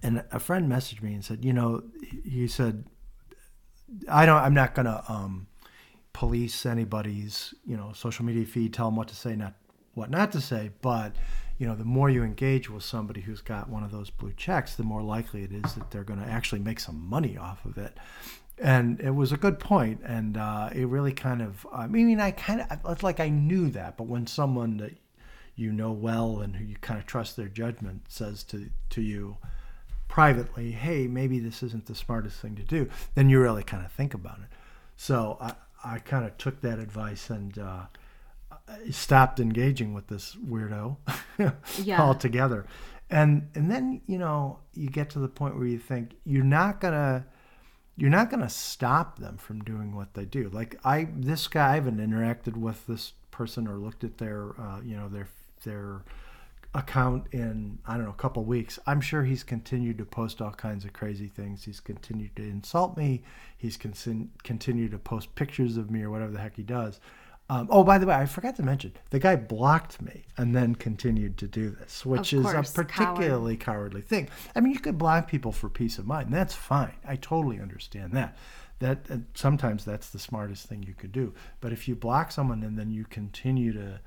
and 0.00 0.22
a 0.30 0.38
friend 0.38 0.70
messaged 0.70 1.02
me 1.02 1.14
and 1.14 1.24
said, 1.24 1.44
you 1.44 1.52
know, 1.52 1.82
he 2.24 2.46
said, 2.46 2.84
I 4.08 4.26
don't. 4.26 4.40
I'm 4.40 4.54
not 4.54 4.74
gonna 4.74 5.02
um, 5.08 5.46
police 6.12 6.64
anybody's 6.66 7.54
you 7.66 7.76
know 7.76 7.92
social 7.94 8.24
media 8.24 8.44
feed, 8.44 8.72
tell 8.72 8.86
them 8.86 8.96
what 8.96 9.08
to 9.08 9.16
say, 9.16 9.34
not 9.36 9.54
what 9.94 10.10
not 10.10 10.32
to 10.32 10.40
say. 10.40 10.70
But 10.80 11.16
you 11.58 11.66
know, 11.66 11.74
the 11.74 11.84
more 11.84 12.08
you 12.08 12.22
engage 12.22 12.70
with 12.70 12.82
somebody 12.82 13.20
who's 13.20 13.42
got 13.42 13.68
one 13.68 13.84
of 13.84 13.90
those 13.90 14.08
blue 14.08 14.32
checks, 14.36 14.74
the 14.74 14.82
more 14.82 15.02
likely 15.02 15.42
it 15.42 15.52
is 15.52 15.74
that 15.74 15.90
they're 15.90 16.04
going 16.04 16.20
to 16.20 16.26
actually 16.26 16.60
make 16.60 16.80
some 16.80 17.06
money 17.08 17.36
off 17.36 17.64
of 17.66 17.76
it. 17.76 17.98
And 18.58 19.00
it 19.00 19.14
was 19.14 19.32
a 19.32 19.36
good 19.36 19.58
point, 19.58 20.00
and 20.04 20.36
uh, 20.36 20.70
it 20.74 20.86
really 20.86 21.12
kind 21.12 21.40
of. 21.42 21.66
I 21.72 21.86
mean, 21.86 22.20
I 22.20 22.30
kind 22.30 22.60
of. 22.60 22.78
It's 22.88 23.02
like 23.02 23.20
I 23.20 23.28
knew 23.28 23.70
that, 23.70 23.96
but 23.96 24.04
when 24.04 24.26
someone 24.26 24.76
that 24.78 24.92
you 25.56 25.72
know 25.72 25.92
well 25.92 26.40
and 26.40 26.56
who 26.56 26.64
you 26.64 26.76
kind 26.80 26.98
of 26.98 27.06
trust 27.06 27.36
their 27.36 27.48
judgment 27.48 28.02
says 28.08 28.42
to 28.44 28.70
to 28.90 29.02
you 29.02 29.36
privately, 30.08 30.72
hey, 30.72 31.06
maybe 31.06 31.38
this 31.38 31.62
isn't 31.62 31.86
the 31.86 31.94
smartest 31.94 32.40
thing 32.40 32.56
to 32.56 32.64
do, 32.64 32.88
then 33.14 33.30
you 33.30 33.40
really 33.40 33.62
kind 33.62 33.84
of 33.84 33.92
think 33.92 34.12
about 34.12 34.38
it. 34.38 34.48
So 34.96 35.38
I, 35.40 35.54
I 35.84 35.98
kind 36.00 36.24
of 36.24 36.36
took 36.36 36.60
that 36.62 36.78
advice 36.78 37.30
and 37.30 37.56
uh, 37.58 37.82
stopped 38.90 39.40
engaging 39.40 39.94
with 39.94 40.06
this 40.08 40.36
weirdo 40.36 40.96
Yeah. 41.82 42.00
altogether. 42.02 42.66
And 43.08 43.48
and 43.54 43.70
then 43.70 44.02
you 44.06 44.18
know 44.18 44.58
you 44.74 44.88
get 44.88 45.10
to 45.10 45.18
the 45.18 45.28
point 45.28 45.56
where 45.56 45.66
you 45.66 45.78
think 45.78 46.14
you're 46.24 46.44
not 46.44 46.80
gonna 46.80 47.26
you're 47.96 48.10
not 48.10 48.30
gonna 48.30 48.48
stop 48.48 49.18
them 49.18 49.36
from 49.36 49.60
doing 49.64 49.94
what 49.96 50.14
they 50.14 50.24
do. 50.24 50.48
Like 50.52 50.78
I 50.84 51.08
this 51.16 51.48
guy 51.48 51.72
I 51.72 51.74
haven't 51.74 51.98
interacted 51.98 52.56
with 52.56 52.86
this 52.86 53.12
person 53.30 53.66
or 53.66 53.76
looked 53.78 54.04
at 54.04 54.18
their 54.18 54.50
uh, 54.60 54.80
you 54.84 54.96
know 54.96 55.08
their 55.08 55.28
their 55.64 56.02
account 56.72 57.26
in 57.32 57.78
I 57.84 57.96
don't 57.96 58.04
know 58.04 58.10
a 58.10 58.14
couple 58.14 58.44
weeks. 58.44 58.78
I'm 58.86 59.00
sure 59.00 59.24
he's 59.24 59.42
continued 59.42 59.98
to 59.98 60.04
post 60.04 60.40
all 60.40 60.52
kinds 60.52 60.84
of 60.84 60.92
crazy 60.92 61.26
things. 61.26 61.64
He's 61.64 61.80
continued 61.80 62.36
to 62.36 62.42
insult 62.42 62.96
me. 62.96 63.24
He's 63.58 63.76
con- 63.76 64.30
continued 64.44 64.92
to 64.92 64.98
post 64.98 65.34
pictures 65.34 65.76
of 65.76 65.90
me 65.90 66.02
or 66.02 66.10
whatever 66.10 66.30
the 66.30 66.38
heck 66.38 66.54
he 66.56 66.62
does. 66.62 67.00
Um, 67.50 67.66
oh, 67.68 67.82
by 67.82 67.98
the 67.98 68.06
way, 68.06 68.14
I 68.14 68.26
forgot 68.26 68.54
to 68.56 68.62
mention 68.62 68.92
the 69.10 69.18
guy 69.18 69.34
blocked 69.34 70.00
me 70.00 70.24
and 70.36 70.54
then 70.54 70.76
continued 70.76 71.36
to 71.38 71.48
do 71.48 71.70
this, 71.70 72.06
which 72.06 72.32
is 72.32 72.46
a 72.46 72.52
coward. 72.52 72.72
particularly 72.72 73.56
cowardly 73.56 74.02
thing. 74.02 74.28
I 74.54 74.60
mean, 74.60 74.72
you 74.72 74.78
could 74.78 74.96
block 74.96 75.28
people 75.28 75.50
for 75.50 75.68
peace 75.68 75.98
of 75.98 76.06
mind. 76.06 76.32
That's 76.32 76.54
fine. 76.54 76.94
I 77.04 77.16
totally 77.16 77.58
understand 77.58 78.12
that. 78.12 78.36
that 78.78 79.10
uh, 79.10 79.16
sometimes 79.34 79.84
that's 79.84 80.10
the 80.10 80.20
smartest 80.20 80.68
thing 80.68 80.84
you 80.84 80.94
could 80.94 81.10
do. 81.10 81.34
But 81.60 81.72
if 81.72 81.88
you 81.88 81.96
block 81.96 82.30
someone 82.30 82.62
and 82.62 82.78
then 82.78 82.92
you 82.92 83.04
continue 83.04 83.72
to, 83.72 84.00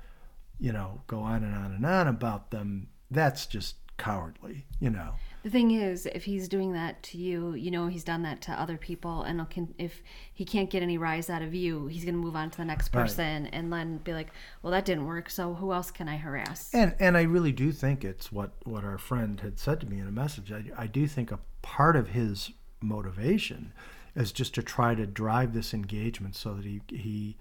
you 0.58 0.72
know, 0.72 1.02
go 1.06 1.18
on 1.20 1.44
and 1.44 1.54
on 1.54 1.72
and 1.72 1.84
on 1.84 2.08
about 2.08 2.50
them, 2.50 2.88
that's 3.10 3.44
just 3.44 3.76
cowardly, 3.98 4.64
you 4.80 4.88
know. 4.88 5.16
The 5.44 5.50
thing 5.50 5.72
is, 5.72 6.06
if 6.06 6.24
he's 6.24 6.48
doing 6.48 6.72
that 6.72 7.02
to 7.02 7.18
you, 7.18 7.52
you 7.52 7.70
know 7.70 7.86
he's 7.86 8.02
done 8.02 8.22
that 8.22 8.40
to 8.42 8.52
other 8.52 8.78
people, 8.78 9.24
and 9.24 9.48
can, 9.50 9.74
if 9.76 10.02
he 10.32 10.42
can't 10.42 10.70
get 10.70 10.82
any 10.82 10.96
rise 10.96 11.28
out 11.28 11.42
of 11.42 11.54
you, 11.54 11.86
he's 11.86 12.02
going 12.02 12.14
to 12.14 12.20
move 12.20 12.34
on 12.34 12.50
to 12.50 12.56
the 12.56 12.64
next 12.64 12.88
person, 12.88 13.42
right. 13.42 13.50
and 13.52 13.70
then 13.70 13.98
be 13.98 14.14
like, 14.14 14.32
"Well, 14.62 14.70
that 14.70 14.86
didn't 14.86 15.04
work, 15.04 15.28
so 15.28 15.52
who 15.52 15.74
else 15.74 15.90
can 15.90 16.08
I 16.08 16.16
harass?" 16.16 16.70
And 16.72 16.94
and 16.98 17.14
I 17.14 17.22
really 17.22 17.52
do 17.52 17.72
think 17.72 18.06
it's 18.06 18.32
what 18.32 18.52
what 18.64 18.84
our 18.84 18.96
friend 18.96 19.38
had 19.40 19.58
said 19.58 19.80
to 19.80 19.86
me 19.86 19.98
in 19.98 20.08
a 20.08 20.12
message. 20.12 20.50
I, 20.50 20.64
I 20.78 20.86
do 20.86 21.06
think 21.06 21.30
a 21.30 21.40
part 21.60 21.94
of 21.94 22.08
his 22.08 22.50
motivation 22.80 23.74
is 24.16 24.32
just 24.32 24.54
to 24.54 24.62
try 24.62 24.94
to 24.94 25.06
drive 25.06 25.52
this 25.52 25.74
engagement 25.74 26.36
so 26.36 26.54
that 26.54 26.64
he 26.64 26.80
he 26.88 27.36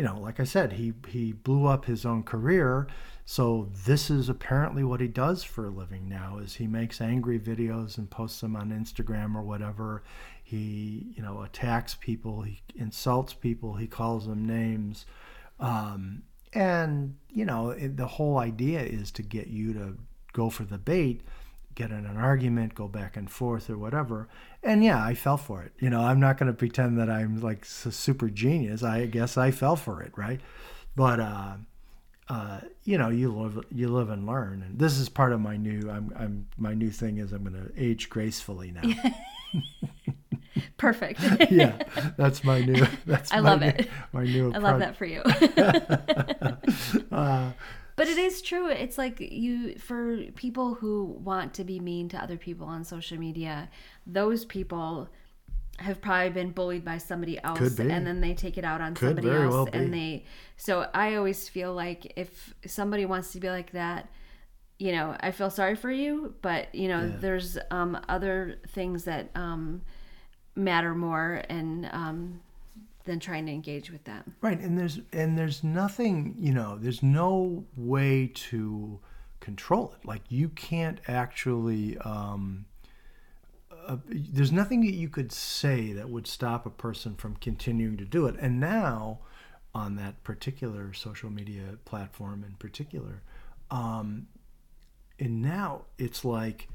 you 0.00 0.06
know, 0.06 0.18
like 0.18 0.40
I 0.40 0.44
said, 0.44 0.72
he 0.72 0.94
he 1.08 1.32
blew 1.32 1.66
up 1.66 1.84
his 1.84 2.06
own 2.06 2.22
career. 2.22 2.86
So 3.26 3.68
this 3.84 4.08
is 4.08 4.30
apparently 4.30 4.82
what 4.82 5.02
he 5.02 5.08
does 5.08 5.44
for 5.44 5.66
a 5.66 5.68
living 5.68 6.08
now 6.08 6.38
is 6.38 6.54
he 6.54 6.66
makes 6.66 7.02
angry 7.02 7.38
videos 7.38 7.98
and 7.98 8.08
posts 8.08 8.40
them 8.40 8.56
on 8.56 8.70
Instagram 8.70 9.34
or 9.34 9.42
whatever. 9.42 10.02
He, 10.42 11.12
you 11.14 11.22
know, 11.22 11.42
attacks 11.42 11.96
people, 12.00 12.40
he 12.40 12.62
insults 12.74 13.34
people, 13.34 13.74
he 13.74 13.86
calls 13.86 14.26
them 14.26 14.46
names. 14.46 15.04
Um, 15.60 16.22
and, 16.54 17.16
you 17.28 17.44
know, 17.44 17.68
it, 17.68 17.98
the 17.98 18.06
whole 18.06 18.38
idea 18.38 18.80
is 18.80 19.10
to 19.12 19.22
get 19.22 19.48
you 19.48 19.74
to 19.74 19.98
go 20.32 20.48
for 20.48 20.64
the 20.64 20.78
bait 20.78 21.20
get 21.74 21.90
in 21.90 22.04
an 22.06 22.16
argument, 22.16 22.74
go 22.74 22.88
back 22.88 23.16
and 23.16 23.30
forth 23.30 23.70
or 23.70 23.78
whatever. 23.78 24.28
And 24.62 24.84
yeah, 24.84 25.02
I 25.04 25.14
fell 25.14 25.36
for 25.36 25.62
it. 25.62 25.72
You 25.78 25.90
know, 25.90 26.02
I'm 26.02 26.20
not 26.20 26.38
going 26.38 26.48
to 26.48 26.56
pretend 26.56 26.98
that 26.98 27.08
I'm 27.08 27.40
like 27.40 27.64
a 27.64 27.92
super 27.92 28.28
genius. 28.28 28.82
I 28.82 29.06
guess 29.06 29.36
I 29.36 29.50
fell 29.50 29.76
for 29.76 30.02
it, 30.02 30.12
right? 30.16 30.40
But 30.96 31.20
uh, 31.20 31.52
uh, 32.28 32.60
you 32.84 32.98
know, 32.98 33.08
you 33.08 33.32
live 33.32 33.64
you 33.72 33.88
live 33.88 34.10
and 34.10 34.26
learn. 34.26 34.62
And 34.62 34.78
this 34.78 34.98
is 34.98 35.08
part 35.08 35.32
of 35.32 35.40
my 35.40 35.56
new 35.56 35.90
I'm 35.90 36.12
I'm 36.16 36.46
my 36.56 36.74
new 36.74 36.90
thing 36.90 37.18
is 37.18 37.32
I'm 37.32 37.44
going 37.44 37.54
to 37.54 37.72
age 37.76 38.08
gracefully 38.08 38.72
now. 38.72 38.82
Perfect. 40.76 41.20
yeah, 41.50 41.82
that's 42.16 42.42
my 42.44 42.60
new. 42.60 42.86
That's 43.06 43.32
I 43.32 43.40
my 43.40 43.50
love 43.50 43.60
new, 43.60 43.66
it. 43.66 43.90
My 44.12 44.24
new. 44.24 44.48
Approach. 44.48 44.62
I 44.62 44.70
love 44.70 44.80
that 44.80 44.96
for 44.96 45.04
you. 45.04 45.22
uh, 47.12 47.52
but 48.00 48.08
it 48.08 48.16
is 48.16 48.40
true. 48.40 48.70
It's 48.70 48.96
like 48.96 49.20
you 49.20 49.74
for 49.74 50.22
people 50.34 50.72
who 50.72 51.18
want 51.22 51.52
to 51.52 51.64
be 51.64 51.78
mean 51.78 52.08
to 52.08 52.16
other 52.16 52.38
people 52.38 52.66
on 52.66 52.82
social 52.82 53.18
media, 53.18 53.68
those 54.06 54.46
people 54.46 55.10
have 55.76 56.00
probably 56.00 56.30
been 56.30 56.50
bullied 56.50 56.82
by 56.82 56.96
somebody 56.96 57.38
else 57.44 57.78
and 57.78 58.06
then 58.06 58.22
they 58.22 58.32
take 58.32 58.56
it 58.56 58.64
out 58.64 58.80
on 58.80 58.94
Could 58.94 59.16
somebody 59.16 59.28
else 59.28 59.52
well 59.52 59.68
and 59.74 59.92
they 59.92 60.24
so 60.56 60.88
I 60.94 61.16
always 61.16 61.46
feel 61.46 61.74
like 61.74 62.14
if 62.16 62.54
somebody 62.66 63.04
wants 63.04 63.32
to 63.32 63.38
be 63.38 63.50
like 63.50 63.72
that, 63.72 64.08
you 64.78 64.92
know, 64.92 65.14
I 65.20 65.30
feel 65.30 65.50
sorry 65.50 65.76
for 65.76 65.90
you, 65.90 66.34
but 66.40 66.74
you 66.74 66.88
know, 66.88 67.02
yeah. 67.02 67.16
there's 67.18 67.58
um, 67.70 68.00
other 68.08 68.60
things 68.68 69.04
that 69.04 69.28
um, 69.34 69.82
matter 70.56 70.94
more 70.94 71.42
and 71.50 71.84
um, 71.92 72.40
than 73.04 73.20
trying 73.20 73.46
to 73.46 73.52
engage 73.52 73.90
with 73.90 74.04
them. 74.04 74.36
Right, 74.40 74.58
and 74.58 74.78
there's 74.78 75.00
and 75.12 75.38
there's 75.38 75.64
nothing, 75.64 76.34
you 76.38 76.52
know, 76.52 76.78
there's 76.78 77.02
no 77.02 77.64
way 77.76 78.30
to 78.34 79.00
control 79.40 79.94
it. 79.98 80.06
Like 80.06 80.22
you 80.28 80.50
can't 80.50 81.00
actually 81.08 81.96
um, 81.98 82.66
uh, 83.86 83.96
there's 84.06 84.52
nothing 84.52 84.82
that 84.82 84.94
you 84.94 85.08
could 85.08 85.32
say 85.32 85.92
that 85.92 86.08
would 86.10 86.26
stop 86.26 86.66
a 86.66 86.70
person 86.70 87.14
from 87.14 87.36
continuing 87.36 87.96
to 87.96 88.04
do 88.04 88.26
it. 88.26 88.36
And 88.38 88.60
now 88.60 89.20
on 89.74 89.96
that 89.96 90.22
particular 90.24 90.92
social 90.92 91.30
media 91.30 91.78
platform 91.84 92.44
in 92.46 92.54
particular, 92.56 93.22
um, 93.70 94.26
and 95.18 95.42
now 95.42 95.86
it's 95.98 96.24
like 96.24 96.68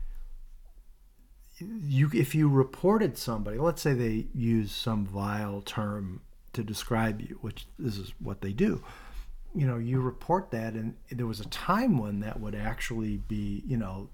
you 1.60 2.10
if 2.14 2.36
you 2.36 2.50
reported 2.50 3.18
somebody, 3.18 3.58
let's 3.58 3.82
say 3.82 3.94
they 3.94 4.28
use 4.34 4.72
some 4.72 5.06
vile 5.06 5.62
term 5.62 6.22
to 6.54 6.64
describe 6.64 7.22
you, 7.22 7.38
which 7.42 7.68
this 7.78 7.98
is 7.98 8.14
what 8.20 8.42
they 8.42 8.52
do. 8.52 8.84
You 9.54 9.66
know, 9.66 9.78
you 9.78 10.02
report 10.02 10.52
that, 10.52 10.74
and 10.74 10.96
there 11.10 11.28
was 11.28 11.40
a 11.40 11.48
time 11.48 11.98
when 11.98 12.20
that 12.20 12.40
would 12.40 12.56
actually 12.56 13.18
be, 13.18 13.64
you 13.66 13.78
know, 13.78 14.10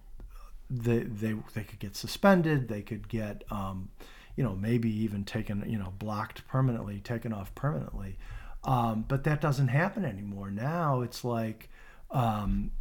they 0.69 0.99
they 0.99 1.35
they 1.53 1.63
could 1.63 1.79
get 1.79 1.95
suspended, 1.95 2.67
they 2.67 2.81
could 2.81 3.09
get, 3.09 3.43
um, 3.49 3.89
you 4.35 4.43
know, 4.43 4.55
maybe 4.55 4.89
even 5.03 5.23
taken, 5.25 5.63
you 5.67 5.79
know, 5.79 5.93
blocked 5.97 6.47
permanently, 6.47 6.99
taken 6.99 7.33
off 7.33 7.53
permanently. 7.55 8.17
Um, 8.63 9.05
but 9.07 9.23
that 9.23 9.41
doesn't 9.41 9.69
happen 9.69 10.05
anymore. 10.05 10.51
Now 10.51 11.01
it's 11.01 11.23
like 11.23 11.69
um, 12.11 12.71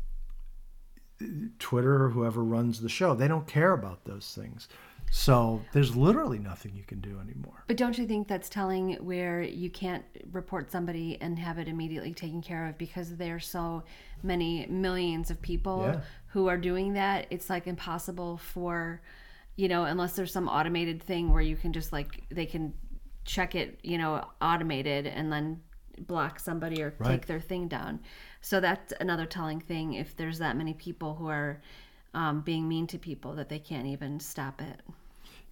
Twitter 1.59 2.05
or 2.05 2.11
whoever 2.11 2.43
runs 2.43 2.81
the 2.81 2.89
show, 2.89 3.15
they 3.15 3.29
don't 3.29 3.47
care 3.47 3.73
about 3.73 4.05
those 4.05 4.35
things. 4.35 4.69
So 5.13 5.61
there's 5.73 5.97
literally 5.97 6.39
nothing 6.39 6.77
you 6.77 6.85
can 6.85 7.01
do 7.01 7.19
anymore. 7.19 7.65
But 7.67 7.77
don't 7.77 7.99
you 7.99 8.07
think 8.07 8.29
that's 8.29 8.49
telling 8.49 8.93
where 9.05 9.43
you 9.43 9.69
can't 9.69 10.05
report 10.31 10.71
somebody 10.71 11.19
and 11.21 11.37
have 11.37 11.59
it 11.59 11.67
immediately 11.67 12.15
taken 12.15 12.41
care 12.41 12.67
of 12.69 12.79
because 12.79 13.17
there's 13.17 13.47
so 13.47 13.83
many 14.23 14.67
millions 14.67 15.31
of 15.31 15.43
people 15.43 15.83
yeah. 15.93 16.01
who 16.29 16.47
are 16.47 16.57
doing 16.57 16.93
that? 16.93 17.27
It's 17.31 17.51
like 17.51 17.67
impossible 17.67 18.37
for, 18.37 19.03
you 19.57 19.67
know, 19.67 19.83
unless 19.83 20.15
there's 20.15 20.33
some 20.33 20.49
automated 20.49 21.03
thing 21.03 21.33
where 21.33 21.43
you 21.43 21.57
can 21.57 21.73
just 21.73 21.93
like 21.93 22.23
they 22.31 22.47
can 22.47 22.73
check 23.25 23.57
it, 23.57 23.81
you 23.83 23.99
know, 23.99 24.25
automated 24.41 25.09
and 25.09 25.33
then 25.33 25.61
block 25.99 26.39
somebody 26.39 26.83
or 26.83 26.95
right. 26.99 27.11
take 27.11 27.27
their 27.27 27.41
thing 27.41 27.67
down. 27.67 28.01
So 28.41 28.61
that's 28.61 28.93
another 29.01 29.27
telling 29.27 29.61
thing 29.61 29.95
if 29.95 30.17
there's 30.17 30.39
that 30.39 30.57
many 30.57 30.75
people 30.75 31.15
who 31.15 31.29
are 31.29 31.61
um, 32.15 32.41
being 32.41 32.69
mean 32.69 32.87
to 32.89 32.99
people 32.99 33.35
that 33.35 33.49
they 33.49 33.59
can't 33.59 33.87
even 33.87 34.21
stop 34.21 34.61
it. 34.61 34.81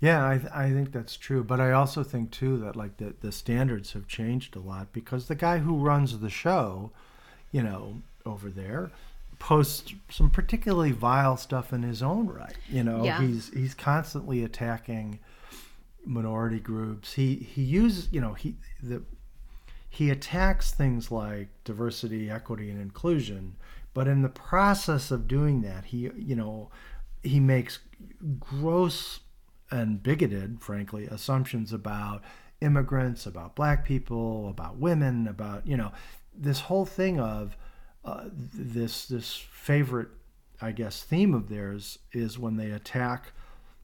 Yeah, 0.01 0.29
I, 0.29 0.39
th- 0.39 0.53
I 0.53 0.71
think 0.71 0.93
that's 0.93 1.17
true. 1.17 1.43
But 1.43 1.61
I 1.61 1.73
also 1.73 2.03
think, 2.03 2.31
too, 2.31 2.57
that 2.59 2.77
like 2.77 2.97
the, 2.99 3.15
the 3.21 3.33
standards 3.33 3.93
have 3.93 4.07
changed 4.07 4.57
a 4.57 4.61
lot 4.61 4.93
because 4.93 5.27
the 5.27 5.35
guy 5.35 5.59
who 5.59 5.77
runs 5.77 6.19
the 6.19 6.31
show, 6.31 6.93
you 7.51 7.63
know, 7.63 8.03
over 8.25 8.49
there, 8.49 8.91
posts 9.39 9.95
some 10.09 10.31
particularly 10.31 10.93
vile 10.93 11.37
stuff 11.37 11.73
in 11.73 11.83
his 11.83 12.03
own 12.03 12.27
right. 12.27 12.57
You 12.69 12.85
know, 12.85 13.05
yeah. 13.05 13.21
he's 13.21 13.51
he's 13.53 13.75
constantly 13.75 14.45
attacking 14.45 15.19
minority 16.05 16.61
groups. 16.61 17.13
He 17.13 17.37
he 17.37 17.63
uses, 17.63 18.09
you 18.11 18.21
know, 18.21 18.35
he 18.35 18.57
the 18.83 19.03
he 19.89 20.11
attacks 20.11 20.71
things 20.71 21.11
like 21.11 21.49
diversity, 21.65 22.31
equity, 22.31 22.71
and 22.71 22.81
inclusion, 22.81 23.57
but 23.95 24.07
in 24.07 24.23
the 24.23 24.29
process 24.29 25.11
of 25.11 25.27
doing 25.29 25.63
that, 25.63 25.87
he 25.87 26.11
you 26.17 26.37
know 26.37 26.71
he 27.23 27.41
makes 27.41 27.79
gross 28.39 29.21
and 29.71 30.03
bigoted, 30.03 30.61
frankly, 30.61 31.07
assumptions 31.07 31.73
about 31.73 32.23
immigrants, 32.61 33.27
about 33.27 33.55
black 33.55 33.85
people, 33.85 34.49
about 34.49 34.77
women, 34.77 35.27
about 35.27 35.67
you 35.67 35.77
know 35.77 35.93
this 36.35 36.61
whole 36.61 36.87
thing 36.87 37.19
of 37.19 37.57
uh, 38.05 38.25
this 38.33 39.07
this 39.07 39.35
favorite, 39.35 40.09
I 40.61 40.73
guess, 40.73 41.03
theme 41.03 41.35
of 41.35 41.49
theirs 41.49 41.99
is 42.13 42.39
when 42.39 42.57
they 42.57 42.71
attack 42.71 43.33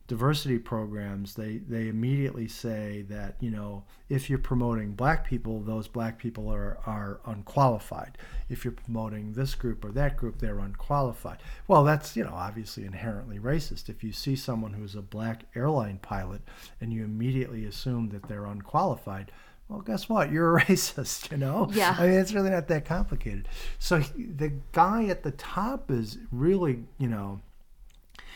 diversity 0.07 0.59
programs, 0.59 1.35
they, 1.35 1.59
they 1.59 1.89
immediately 1.89 2.47
say 2.47 3.03
that, 3.09 3.37
you 3.41 3.51
know, 3.51 3.85
if 4.11 4.29
you're 4.29 4.39
promoting 4.39 4.93
black 4.93 5.27
people, 5.27 5.61
those 5.61 5.89
black 5.89 6.19
people 6.19 6.49
are, 6.51 6.79
are 6.85 7.21
unqualified. 7.25 8.19
If 8.51 8.65
you're 8.65 8.73
promoting 8.73 9.33
this 9.33 9.55
group 9.55 9.83
or 9.85 9.93
that 9.93 10.17
group, 10.19 10.39
they're 10.39 10.59
unqualified. 10.59 11.39
Well, 11.69 11.85
that's, 11.85 12.17
you 12.17 12.25
know, 12.25 12.35
obviously 12.35 12.85
inherently 12.85 13.39
racist. 13.39 13.89
If 13.89 14.05
you 14.05 14.13
see 14.13 14.37
someone 14.37 14.75
who's 14.75 14.95
a 14.95 15.03
black 15.03 15.45
airline 15.55 15.99
pilot 16.03 16.43
and 16.83 16.93
you 16.93 17.05
immediately 17.05 17.65
assume 17.65 18.11
that 18.11 18.29
they're 18.29 18.47
unqualified, 18.47 19.33
well, 19.69 19.81
guess 19.81 20.11
what? 20.11 20.31
You're 20.31 20.59
a 20.59 20.61
racist, 20.67 21.31
you 21.31 21.39
know? 21.39 21.71
Yeah. 21.73 21.97
I 21.99 22.09
mean, 22.09 22.19
it's 22.19 22.35
really 22.35 22.51
not 22.51 22.69
that 22.69 22.85
complicated. 22.85 23.49
So 23.79 24.01
the 24.17 24.53
guy 24.73 25.07
at 25.07 25.23
the 25.23 25.31
top 25.31 25.91
is 25.91 26.19
really, 26.31 26.85
you 26.99 27.09
know, 27.09 27.41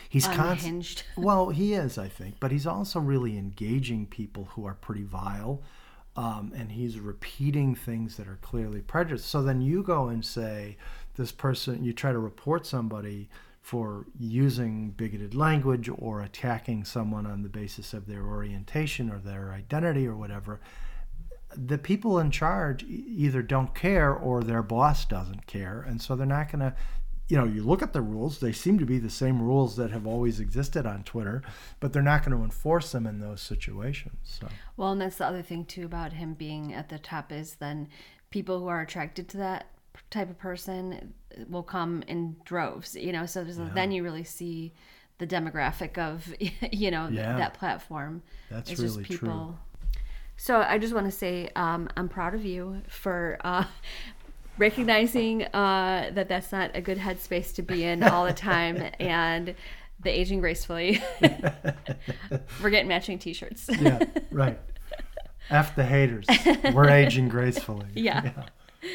he's 0.09 0.27
unhinged. 0.27 1.05
Const- 1.05 1.05
well, 1.17 1.51
he 1.51 1.75
is, 1.75 1.99
I 1.99 2.09
think, 2.09 2.37
but 2.41 2.53
he's 2.53 2.67
also 2.67 3.01
really 3.01 3.37
engaging 3.37 4.07
people 4.07 4.49
who 4.53 4.67
are 4.67 4.75
pretty 4.75 5.05
vile, 5.05 5.63
um, 6.17 6.53
and 6.57 6.73
he's 6.73 6.99
repeating 6.99 7.75
things 7.75 8.17
that 8.17 8.29
are 8.29 8.39
clearly 8.43 8.81
prejudiced. 8.81 9.29
So 9.29 9.43
then 9.43 9.61
you 9.61 9.83
go 9.83 10.09
and 10.09 10.25
say, 10.25 10.77
this 11.17 11.33
person, 11.33 11.85
you 11.85 11.93
try 11.93 12.13
to 12.13 12.19
report 12.19 12.65
somebody 12.65 13.29
for 13.61 14.07
using 14.19 14.91
bigoted 14.93 15.35
language 15.35 15.91
or 15.99 16.23
attacking 16.23 16.85
someone 16.85 17.27
on 17.27 17.43
the 17.43 17.49
basis 17.51 17.93
of 17.93 18.07
their 18.07 18.25
orientation 18.25 19.11
or 19.11 19.19
their 19.19 19.53
identity 19.53 20.07
or 20.07 20.17
whatever. 20.17 20.59
The 21.55 21.77
people 21.77 22.19
in 22.19 22.31
charge 22.31 22.83
either 22.85 23.43
don't 23.43 23.75
care 23.75 24.15
or 24.15 24.43
their 24.43 24.63
boss 24.63 25.05
doesn't 25.05 25.47
care, 25.47 25.85
and 25.87 26.01
so 26.01 26.17
they're 26.17 26.27
not 26.27 26.51
going 26.51 26.61
to 26.61 26.75
you 27.29 27.37
know, 27.37 27.45
you 27.45 27.63
look 27.63 27.83
at 27.83 27.93
the 27.93 28.01
rules, 28.01 28.41
they 28.41 28.53
seem 28.53 28.79
to 28.79 28.87
be 28.87 28.99
the 28.99 29.11
same 29.11 29.43
rules 29.43 29.77
that 29.77 29.91
have 29.91 30.07
always 30.07 30.41
existed 30.41 30.87
on 30.87 31.05
Twitter, 31.05 31.43
but 31.79 31.93
they're 31.93 32.03
not 32.03 32.25
going 32.25 32.37
to 32.37 32.43
enforce 32.43 32.93
them 32.93 33.07
in 33.07 33.21
those 33.21 33.43
situations. 33.43 34.17
So. 34.25 34.49
Well, 34.77 34.93
and 34.93 35.01
that's 35.01 35.19
the 35.19 35.27
other 35.27 35.43
thing 35.43 35.67
too 35.67 35.85
about 35.85 36.15
him 36.15 36.35
being 36.35 36.73
at 36.73 36.89
the 36.89 36.99
top 36.99 37.31
is 37.31 37.57
then 37.57 37.89
people 38.31 38.61
who 38.61 38.69
are 38.69 38.81
attracted 38.81 39.29
to 39.29 39.37
that 39.39 39.67
type 40.11 40.31
of 40.31 40.39
person 40.39 41.13
will 41.51 41.63
come 41.63 42.03
in 42.09 42.37
droves, 42.45 42.97
you 42.97 43.13
know. 43.13 43.27
So 43.27 43.43
yeah. 43.43 43.71
then 43.75 43.93
you 43.93 44.03
really 44.03 44.25
see 44.25 44.73
the 45.19 45.27
demographic 45.27 45.99
of 45.99 46.33
you 46.73 46.91
know 46.91 47.09
yeah. 47.09 47.27
th- 47.27 47.39
that 47.39 47.55
platform. 47.55 48.23
That's 48.51 48.71
it's 48.71 48.81
really 48.81 49.05
people. 49.05 49.29
true. 49.29 49.59
So 50.37 50.61
I 50.61 50.79
just 50.79 50.95
want 50.95 51.07
to 51.07 51.13
say 51.13 51.51
um, 51.57 51.89
I'm 51.97 52.09
proud 52.09 52.35
of 52.35 52.45
you 52.45 52.83
for 52.89 53.39
uh, 53.43 53.65
recognizing 54.59 55.45
uh, 55.45 56.11
that 56.15 56.29
that's 56.29 56.53
not 56.53 56.71
a 56.75 56.81
good 56.81 56.99
headspace 56.99 57.55
to 57.55 57.63
be 57.63 57.85
in 57.85 58.03
all 58.03 58.27
the 58.27 58.33
time 58.33 58.83
and 58.99 59.55
the 60.01 60.11
aging 60.11 60.41
gracefully. 60.41 61.03
We're 62.63 62.71
getting 62.71 62.89
matching 62.89 63.19
T-shirts. 63.19 63.69
yeah, 63.81 64.05
right. 64.31 64.59
F 65.51 65.75
the 65.75 65.85
haters. 65.85 66.27
We're 66.73 66.91
aging 66.91 67.29
gracefully. 67.29 67.87
Yeah. 67.95 68.33
yeah. 68.83 68.95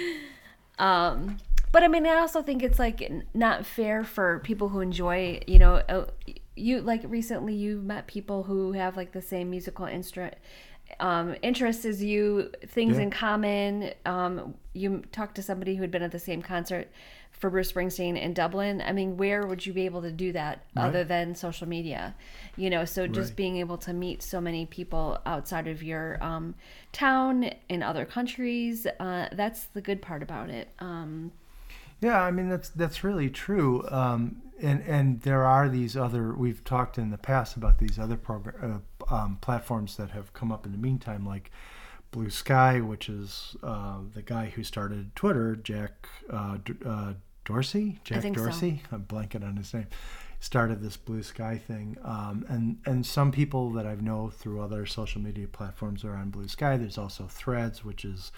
Um, 0.79 1.37
but 1.71 1.83
I 1.83 1.87
mean, 1.87 2.05
I 2.05 2.19
also 2.19 2.41
think 2.41 2.63
it's 2.63 2.79
like 2.79 3.11
not 3.33 3.65
fair 3.65 4.03
for 4.03 4.39
people 4.39 4.69
who 4.69 4.79
enjoy, 4.79 5.41
you 5.47 5.59
know, 5.59 5.75
uh, 5.75 6.05
you 6.55 6.81
like 6.81 7.01
recently 7.05 7.53
you 7.55 7.81
met 7.81 8.07
people 8.07 8.43
who 8.43 8.73
have 8.73 8.95
like 8.95 9.11
the 9.11 9.21
same 9.21 9.49
musical 9.49 9.85
instrument 9.85 10.35
um, 10.99 11.35
interests 11.41 11.85
as 11.85 12.03
you, 12.03 12.51
things 12.67 12.97
yeah. 12.97 13.03
in 13.03 13.11
common. 13.11 13.91
Um, 14.05 14.55
you 14.73 15.03
talked 15.11 15.35
to 15.35 15.43
somebody 15.43 15.75
who 15.75 15.81
had 15.81 15.91
been 15.91 16.03
at 16.03 16.11
the 16.11 16.19
same 16.19 16.41
concert 16.41 16.89
for 17.31 17.49
Bruce 17.49 17.71
Springsteen 17.71 18.19
in 18.19 18.33
Dublin. 18.33 18.81
I 18.85 18.93
mean, 18.93 19.17
where 19.17 19.45
would 19.45 19.65
you 19.65 19.73
be 19.73 19.85
able 19.85 20.01
to 20.03 20.11
do 20.11 20.31
that 20.31 20.63
right. 20.75 20.85
other 20.85 21.03
than 21.03 21.35
social 21.35 21.67
media? 21.67 22.15
You 22.55 22.69
know, 22.69 22.85
so 22.85 23.07
just 23.07 23.31
right. 23.31 23.37
being 23.37 23.57
able 23.57 23.77
to 23.79 23.93
meet 23.93 24.23
so 24.23 24.39
many 24.39 24.65
people 24.65 25.19
outside 25.25 25.67
of 25.67 25.83
your 25.83 26.23
um, 26.23 26.55
town 26.91 27.51
in 27.69 27.83
other 27.83 28.05
countries, 28.05 28.87
uh, 28.99 29.27
that's 29.33 29.65
the 29.65 29.81
good 29.81 30.01
part 30.01 30.23
about 30.23 30.49
it. 30.49 30.69
Um, 30.79 31.31
yeah, 32.03 32.21
I 32.21 32.31
mean 32.31 32.49
that's 32.49 32.69
that's 32.69 33.03
really 33.03 33.29
true. 33.29 33.87
Um, 33.89 34.41
and 34.61 34.83
and 34.83 35.21
there 35.21 35.43
are 35.43 35.69
these 35.69 35.95
other 35.95 36.33
we've 36.33 36.63
talked 36.63 36.97
in 36.97 37.11
the 37.11 37.17
past 37.17 37.55
about 37.55 37.79
these 37.79 37.97
other 37.97 38.17
program 38.17 38.83
uh, 39.09 39.15
um, 39.15 39.37
platforms 39.41 39.95
that 39.97 40.11
have 40.11 40.33
come 40.33 40.51
up 40.51 40.65
in 40.65 40.73
the 40.73 40.77
meantime, 40.77 41.25
like 41.25 41.49
Blue 42.11 42.29
Sky, 42.29 42.81
which 42.81 43.07
is 43.09 43.55
uh, 43.63 43.99
the 44.13 44.21
guy 44.21 44.47
who 44.53 44.63
started 44.63 45.15
Twitter, 45.15 45.55
Jack 45.55 46.07
uh, 46.29 46.57
uh 46.85 47.13
Dorsey. 47.45 47.99
Jack 48.03 48.23
Dorsey. 48.33 48.81
So. 48.89 48.97
I'm 48.97 49.03
blanking 49.03 49.47
on 49.47 49.55
his 49.55 49.73
name. 49.73 49.87
Started 50.39 50.81
this 50.81 50.97
Blue 50.97 51.23
Sky 51.23 51.57
thing, 51.57 51.97
um, 52.03 52.45
and 52.49 52.77
and 52.85 53.05
some 53.05 53.31
people 53.31 53.71
that 53.71 53.85
I 53.85 53.95
know 53.95 54.29
through 54.29 54.61
other 54.61 54.85
social 54.85 55.21
media 55.21 55.47
platforms 55.47 56.03
are 56.03 56.15
on 56.15 56.31
Blue 56.31 56.49
Sky. 56.49 56.75
There's 56.75 56.97
also 56.97 57.27
Threads, 57.27 57.85
which 57.85 58.03
is 58.03 58.33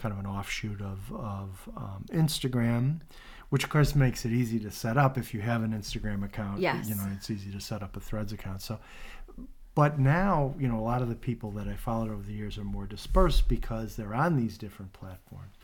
kind 0.00 0.12
of 0.12 0.18
an 0.18 0.26
offshoot 0.26 0.80
of, 0.80 1.12
of 1.12 1.68
um, 1.76 2.06
Instagram, 2.10 3.00
which 3.50 3.64
of 3.64 3.70
course 3.70 3.94
makes 3.94 4.24
it 4.24 4.32
easy 4.32 4.58
to 4.58 4.70
set 4.70 4.96
up 4.96 5.18
if 5.18 5.34
you 5.34 5.40
have 5.42 5.62
an 5.62 5.72
Instagram 5.72 6.24
account. 6.24 6.58
Yes. 6.58 6.88
You 6.88 6.94
know, 6.94 7.06
it's 7.14 7.30
easy 7.30 7.52
to 7.52 7.60
set 7.60 7.82
up 7.82 7.96
a 7.96 8.00
Threads 8.00 8.32
account. 8.32 8.62
So, 8.62 8.78
but 9.74 9.98
now, 9.98 10.54
you 10.58 10.68
know, 10.68 10.78
a 10.78 10.82
lot 10.82 11.02
of 11.02 11.10
the 11.10 11.14
people 11.14 11.50
that 11.52 11.68
I 11.68 11.74
followed 11.74 12.10
over 12.10 12.22
the 12.22 12.32
years 12.32 12.56
are 12.56 12.64
more 12.64 12.86
dispersed 12.86 13.46
because 13.46 13.94
they're 13.94 14.14
on 14.14 14.36
these 14.36 14.56
different 14.56 14.92
platforms. 14.94 15.54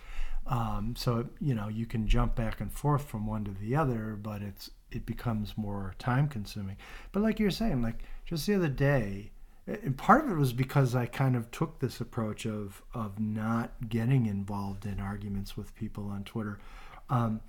Um, 0.47 0.95
so, 0.97 1.26
you 1.40 1.55
know, 1.55 1.69
you 1.69 1.87
can 1.87 2.07
jump 2.07 2.37
back 2.37 2.61
and 2.61 2.71
forth 2.71 3.05
from 3.07 3.26
one 3.26 3.45
to 3.45 3.50
the 3.50 3.75
other, 3.75 4.19
but 4.21 4.43
it's 4.43 4.71
it 4.93 5.07
becomes 5.07 5.55
more 5.57 5.95
time 5.99 6.28
consuming. 6.28 6.76
But 7.11 7.23
like 7.23 7.40
you're 7.40 7.50
saying, 7.50 7.83
like 7.83 8.05
just 8.26 8.47
the 8.47 8.55
other 8.55 8.69
day, 8.69 9.33
and 9.66 9.96
part 9.96 10.25
of 10.25 10.30
it 10.30 10.37
was 10.37 10.52
because 10.52 10.94
I 10.94 11.06
kind 11.06 11.34
of 11.34 11.50
took 11.50 11.80
this 11.80 12.00
approach 12.00 12.47
of 12.47 12.82
of 12.95 13.19
not 13.19 13.88
getting 13.88 14.26
involved 14.26 14.86
in 14.86 15.00
arguments 15.00 15.56
with 15.56 15.75
people 15.75 16.08
on 16.08 16.25
Twitter. 16.25 16.58
Um, 17.10 17.41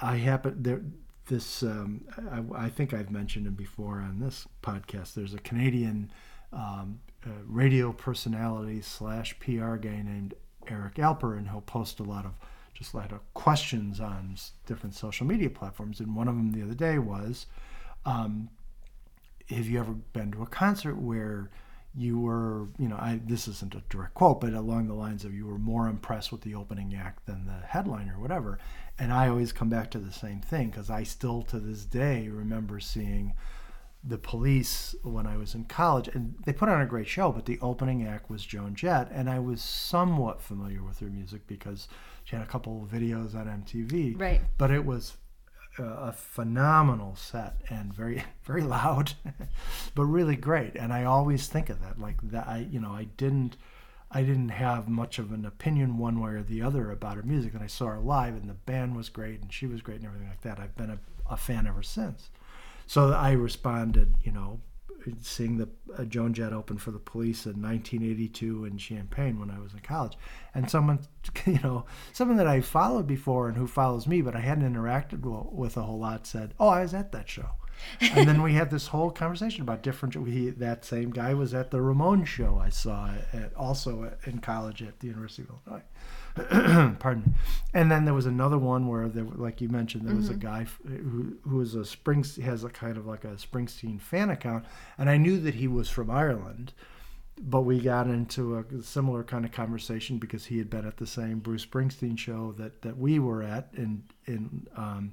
I 0.00 0.16
happen 0.16 0.62
there. 0.62 0.82
This 1.26 1.62
um, 1.62 2.04
I, 2.32 2.64
I, 2.64 2.68
think 2.68 2.92
I've 2.92 3.10
mentioned 3.12 3.46
him 3.46 3.54
before 3.54 4.00
on 4.00 4.18
this 4.18 4.48
podcast. 4.60 5.14
There's 5.14 5.34
a 5.34 5.38
Canadian 5.38 6.10
um, 6.52 7.00
uh, 7.24 7.30
radio 7.46 7.92
personality 7.92 8.82
slash 8.82 9.38
PR 9.38 9.76
guy 9.76 10.02
named 10.02 10.34
Eric 10.66 10.96
Alper, 10.96 11.38
and 11.38 11.48
he'll 11.48 11.60
post 11.60 12.00
a 12.00 12.02
lot 12.02 12.24
of 12.24 12.32
just 12.74 12.94
a 12.94 12.96
lot 12.96 13.12
of 13.12 13.20
questions 13.34 14.00
on 14.00 14.36
different 14.66 14.96
social 14.96 15.26
media 15.26 15.48
platforms. 15.48 16.00
And 16.00 16.16
one 16.16 16.26
of 16.26 16.36
them 16.36 16.52
the 16.52 16.62
other 16.62 16.74
day 16.74 16.98
was, 16.98 17.46
um, 18.04 18.48
have 19.50 19.66
you 19.66 19.78
ever 19.78 19.92
been 19.92 20.32
to 20.32 20.42
a 20.42 20.46
concert 20.46 20.96
where 20.96 21.50
you 21.94 22.18
were, 22.18 22.68
you 22.78 22.88
know, 22.88 22.96
I 22.96 23.20
this 23.24 23.46
isn't 23.48 23.74
a 23.74 23.82
direct 23.90 24.14
quote, 24.14 24.40
but 24.40 24.54
along 24.54 24.88
the 24.88 24.94
lines 24.94 25.24
of 25.24 25.34
you 25.34 25.46
were 25.46 25.58
more 25.58 25.88
impressed 25.88 26.32
with 26.32 26.40
the 26.40 26.54
opening 26.54 26.94
act 26.94 27.26
than 27.26 27.46
the 27.46 27.66
headliner, 27.66 28.18
whatever. 28.18 28.58
And 28.98 29.12
I 29.12 29.28
always 29.28 29.52
come 29.52 29.68
back 29.68 29.90
to 29.90 29.98
the 29.98 30.12
same 30.12 30.40
thing 30.40 30.70
because 30.70 30.88
I 30.88 31.02
still 31.02 31.42
to 31.42 31.58
this 31.58 31.84
day 31.84 32.28
remember 32.28 32.80
seeing 32.80 33.34
the 34.04 34.18
police 34.18 34.94
when 35.02 35.26
I 35.26 35.36
was 35.36 35.54
in 35.54 35.64
college, 35.64 36.08
and 36.08 36.34
they 36.44 36.52
put 36.52 36.68
on 36.68 36.80
a 36.80 36.86
great 36.86 37.06
show. 37.06 37.30
But 37.30 37.46
the 37.46 37.58
opening 37.60 38.06
act 38.06 38.30
was 38.30 38.44
Joan 38.44 38.74
Jett, 38.74 39.08
and 39.12 39.30
I 39.30 39.38
was 39.38 39.62
somewhat 39.62 40.40
familiar 40.40 40.82
with 40.82 40.98
her 41.00 41.06
music 41.06 41.46
because 41.46 41.88
she 42.24 42.34
had 42.34 42.44
a 42.44 42.48
couple 42.48 42.82
of 42.82 42.90
videos 42.90 43.34
on 43.34 43.46
MTV. 43.46 44.18
Right. 44.18 44.40
But 44.58 44.70
it 44.70 44.84
was 44.84 45.16
a 45.78 46.12
phenomenal 46.12 47.16
set 47.16 47.56
and 47.70 47.92
very 47.94 48.22
very 48.44 48.62
loud 48.62 49.12
but 49.94 50.04
really 50.04 50.36
great. 50.36 50.76
And 50.76 50.92
i 50.92 51.04
always 51.04 51.46
think 51.46 51.70
of 51.70 51.80
that 51.82 51.98
like 52.00 52.20
that 52.30 52.46
i 52.46 52.58
you 52.70 52.80
know 52.80 52.92
i 52.92 53.04
didn't 53.04 53.56
i 54.10 54.22
didn't 54.22 54.50
have 54.50 54.88
much 54.88 55.18
of 55.18 55.32
an 55.32 55.44
opinion 55.46 55.98
one 55.98 56.20
way 56.20 56.32
or 56.32 56.42
the 56.42 56.62
other 56.62 56.90
about 56.90 57.16
her 57.16 57.22
music. 57.22 57.54
And 57.54 57.62
i 57.62 57.66
saw 57.66 57.86
her 57.86 58.00
live 58.00 58.34
and 58.34 58.48
the 58.48 58.54
band 58.54 58.96
was 58.96 59.08
great 59.08 59.40
and 59.40 59.52
she 59.52 59.66
was 59.66 59.82
great 59.82 59.98
and 59.98 60.06
everything 60.06 60.28
like 60.28 60.42
that. 60.42 60.58
I've 60.60 60.76
been 60.76 60.90
a, 60.90 60.98
a 61.30 61.36
fan 61.36 61.66
ever 61.66 61.82
since. 61.82 62.30
So 62.86 63.12
i 63.12 63.32
responded 63.32 64.14
you 64.22 64.32
know 64.32 64.60
seeing 65.20 65.58
the 65.58 65.68
uh, 65.96 66.04
Joan 66.04 66.32
Jett 66.32 66.52
open 66.52 66.78
for 66.78 66.90
the 66.90 66.98
Police 66.98 67.46
in 67.46 67.62
1982 67.62 68.64
in 68.64 68.78
Champaign 68.78 69.38
when 69.38 69.50
I 69.50 69.58
was 69.58 69.72
in 69.72 69.80
college, 69.80 70.16
and 70.54 70.70
someone, 70.70 71.00
you 71.46 71.60
know, 71.60 71.86
someone 72.12 72.36
that 72.36 72.46
I 72.46 72.60
followed 72.60 73.06
before 73.06 73.48
and 73.48 73.56
who 73.56 73.66
follows 73.66 74.06
me, 74.06 74.22
but 74.22 74.36
I 74.36 74.40
hadn't 74.40 74.72
interacted 74.72 75.20
with 75.52 75.76
a 75.76 75.82
whole 75.82 75.98
lot, 75.98 76.26
said, 76.26 76.54
"Oh, 76.58 76.68
I 76.68 76.82
was 76.82 76.94
at 76.94 77.12
that 77.12 77.28
show," 77.28 77.50
and 78.00 78.28
then 78.28 78.42
we 78.42 78.54
had 78.54 78.70
this 78.70 78.88
whole 78.88 79.10
conversation 79.10 79.62
about 79.62 79.82
different. 79.82 80.14
That 80.58 80.84
same 80.84 81.10
guy 81.10 81.34
was 81.34 81.54
at 81.54 81.70
the 81.70 81.80
Ramon 81.80 82.24
show 82.24 82.58
I 82.62 82.70
saw 82.70 83.10
at, 83.32 83.54
also 83.54 84.04
at, 84.04 84.18
in 84.26 84.38
college 84.38 84.82
at 84.82 85.00
the 85.00 85.08
University 85.08 85.42
of 85.42 85.50
Illinois. 85.66 85.84
pardon 86.98 87.24
me. 87.26 87.32
And 87.74 87.90
then 87.90 88.04
there 88.04 88.14
was 88.14 88.26
another 88.26 88.58
one 88.58 88.88
where 88.88 89.08
there, 89.08 89.24
like 89.24 89.60
you 89.60 89.68
mentioned, 89.68 90.06
there 90.06 90.14
was 90.14 90.30
mm-hmm. 90.30 90.34
a 90.34 90.38
guy 90.38 90.66
who 90.86 91.36
who 91.42 91.56
was 91.56 91.74
a 91.74 91.84
Springs 91.84 92.36
has 92.36 92.64
a 92.64 92.70
kind 92.70 92.96
of 92.96 93.06
like 93.06 93.24
a 93.24 93.36
Springsteen 93.36 94.00
fan 94.00 94.30
account, 94.30 94.64
and 94.96 95.10
I 95.10 95.18
knew 95.18 95.38
that 95.40 95.54
he 95.54 95.68
was 95.68 95.90
from 95.90 96.10
Ireland, 96.10 96.72
but 97.38 97.62
we 97.62 97.80
got 97.80 98.06
into 98.06 98.56
a 98.56 98.82
similar 98.82 99.22
kind 99.24 99.44
of 99.44 99.52
conversation 99.52 100.18
because 100.18 100.46
he 100.46 100.58
had 100.58 100.70
been 100.70 100.86
at 100.86 100.96
the 100.96 101.06
same 101.06 101.38
Bruce 101.40 101.66
Springsteen 101.66 102.18
show 102.18 102.52
that 102.56 102.80
that 102.82 102.96
we 102.96 103.18
were 103.18 103.42
at 103.42 103.68
in 103.74 104.04
in 104.26 104.66
um, 104.74 105.12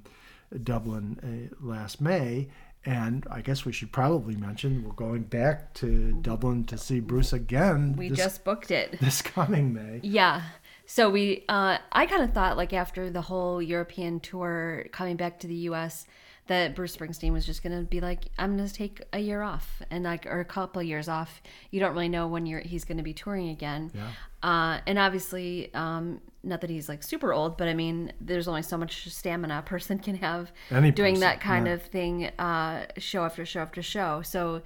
Dublin 0.58 1.50
uh, 1.52 1.64
last 1.64 2.00
May. 2.00 2.48
And 2.84 3.26
I 3.30 3.42
guess 3.42 3.66
we 3.66 3.72
should 3.72 3.92
probably 3.92 4.36
mention 4.36 4.82
we're 4.82 4.92
going 4.92 5.24
back 5.24 5.74
to 5.74 6.12
Dublin 6.22 6.64
to 6.64 6.78
see 6.78 7.00
Bruce 7.00 7.34
again. 7.34 7.94
We 7.94 8.08
this, 8.08 8.18
just 8.18 8.42
booked 8.42 8.70
it 8.70 8.98
this 9.00 9.20
coming 9.20 9.74
May. 9.74 10.00
Yeah, 10.02 10.42
so 10.86 11.08
we, 11.08 11.44
uh, 11.48 11.78
I 11.92 12.06
kind 12.06 12.24
of 12.24 12.32
thought 12.32 12.56
like 12.56 12.72
after 12.72 13.10
the 13.10 13.20
whole 13.20 13.62
European 13.62 14.18
tour 14.18 14.86
coming 14.90 15.16
back 15.16 15.38
to 15.38 15.46
the 15.46 15.54
U.S. 15.54 16.04
that 16.50 16.74
Bruce 16.74 16.96
Springsteen 16.96 17.32
was 17.32 17.46
just 17.46 17.62
gonna 17.62 17.82
be 17.82 18.00
like, 18.00 18.24
I'm 18.36 18.56
gonna 18.56 18.68
take 18.68 19.04
a 19.12 19.20
year 19.20 19.40
off 19.40 19.80
and 19.88 20.02
like 20.02 20.26
or 20.26 20.40
a 20.40 20.44
couple 20.44 20.80
of 20.80 20.86
years 20.86 21.08
off. 21.08 21.40
You 21.70 21.78
don't 21.78 21.92
really 21.92 22.08
know 22.08 22.26
when 22.26 22.44
you're 22.44 22.58
he's 22.58 22.84
gonna 22.84 23.04
be 23.04 23.14
touring 23.14 23.50
again. 23.50 23.92
Yeah. 23.94 24.08
Uh, 24.42 24.80
and 24.84 24.98
obviously, 24.98 25.72
um, 25.74 26.20
not 26.42 26.60
that 26.62 26.68
he's 26.68 26.88
like 26.88 27.04
super 27.04 27.32
old, 27.32 27.56
but 27.56 27.68
I 27.68 27.74
mean, 27.74 28.12
there's 28.20 28.48
only 28.48 28.62
so 28.62 28.76
much 28.76 29.08
stamina 29.12 29.60
a 29.60 29.62
person 29.62 30.00
can 30.00 30.16
have 30.16 30.50
Any 30.72 30.90
doing 30.90 31.14
person, 31.14 31.20
that 31.20 31.40
kind 31.40 31.68
yeah. 31.68 31.74
of 31.74 31.82
thing, 31.82 32.24
uh, 32.40 32.86
show 32.98 33.24
after 33.24 33.46
show 33.46 33.60
after 33.60 33.80
show. 33.80 34.22
So 34.22 34.62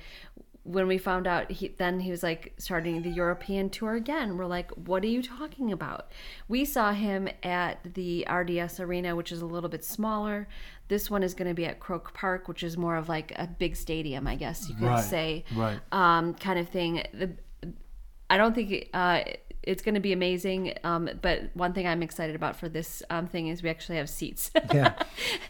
when 0.65 0.87
we 0.89 0.97
found 0.97 1.27
out 1.27 1.51
he 1.51 1.69
then 1.69 2.01
he 2.01 2.11
was 2.11 2.23
like 2.23 2.55
starting 2.59 3.03
the 3.03 3.11
European 3.11 3.69
tour 3.69 3.95
again. 3.95 4.37
We're 4.37 4.47
like, 4.47 4.71
what 4.73 5.03
are 5.05 5.09
you 5.09 5.23
talking 5.23 5.71
about? 5.73 6.11
We 6.49 6.65
saw 6.65 6.93
him 6.93 7.29
at 7.43 7.95
the 7.95 8.27
RDS 8.31 8.81
Arena, 8.81 9.15
which 9.15 9.31
is 9.31 9.43
a 9.43 9.47
little 9.47 9.69
bit 9.69 9.85
smaller. 9.85 10.49
This 10.89 11.11
one 11.11 11.23
is 11.23 11.35
going 11.35 11.49
to 11.49 11.55
be 11.55 11.67
at 11.67 11.81
Croke 11.81 12.15
Park, 12.15 12.49
which 12.49 12.63
is 12.63 12.77
more 12.77 12.97
of 12.97 13.09
like 13.09 13.33
a 13.37 13.47
big 13.47 13.77
stadium, 13.77 14.27
I 14.27 14.37
guess 14.37 14.69
you 14.69 14.75
could 14.75 14.87
right, 14.87 15.05
say, 15.05 15.45
right? 15.55 15.81
Um, 15.93 16.35
kind 16.35 16.59
of 16.59 16.69
thing. 16.69 17.05
The 17.13 17.31
I 18.31 18.39
don't 18.39 18.55
think 18.55 18.89
uh, 18.95 19.21
it's 19.67 19.83
going 19.83 19.95
to 19.95 20.01
be 20.01 20.13
amazing. 20.13 20.75
Um, 20.85 21.09
but 21.21 21.51
one 21.55 21.73
thing 21.73 21.87
I'm 21.87 22.03
excited 22.03 22.37
about 22.37 22.57
for 22.57 22.69
this 22.69 23.03
um, 23.11 23.27
thing 23.27 23.49
is 23.49 23.63
we 23.63 23.71
actually 23.71 23.99
have 23.99 24.09
seats. 24.09 24.51
Yeah, 24.75 24.95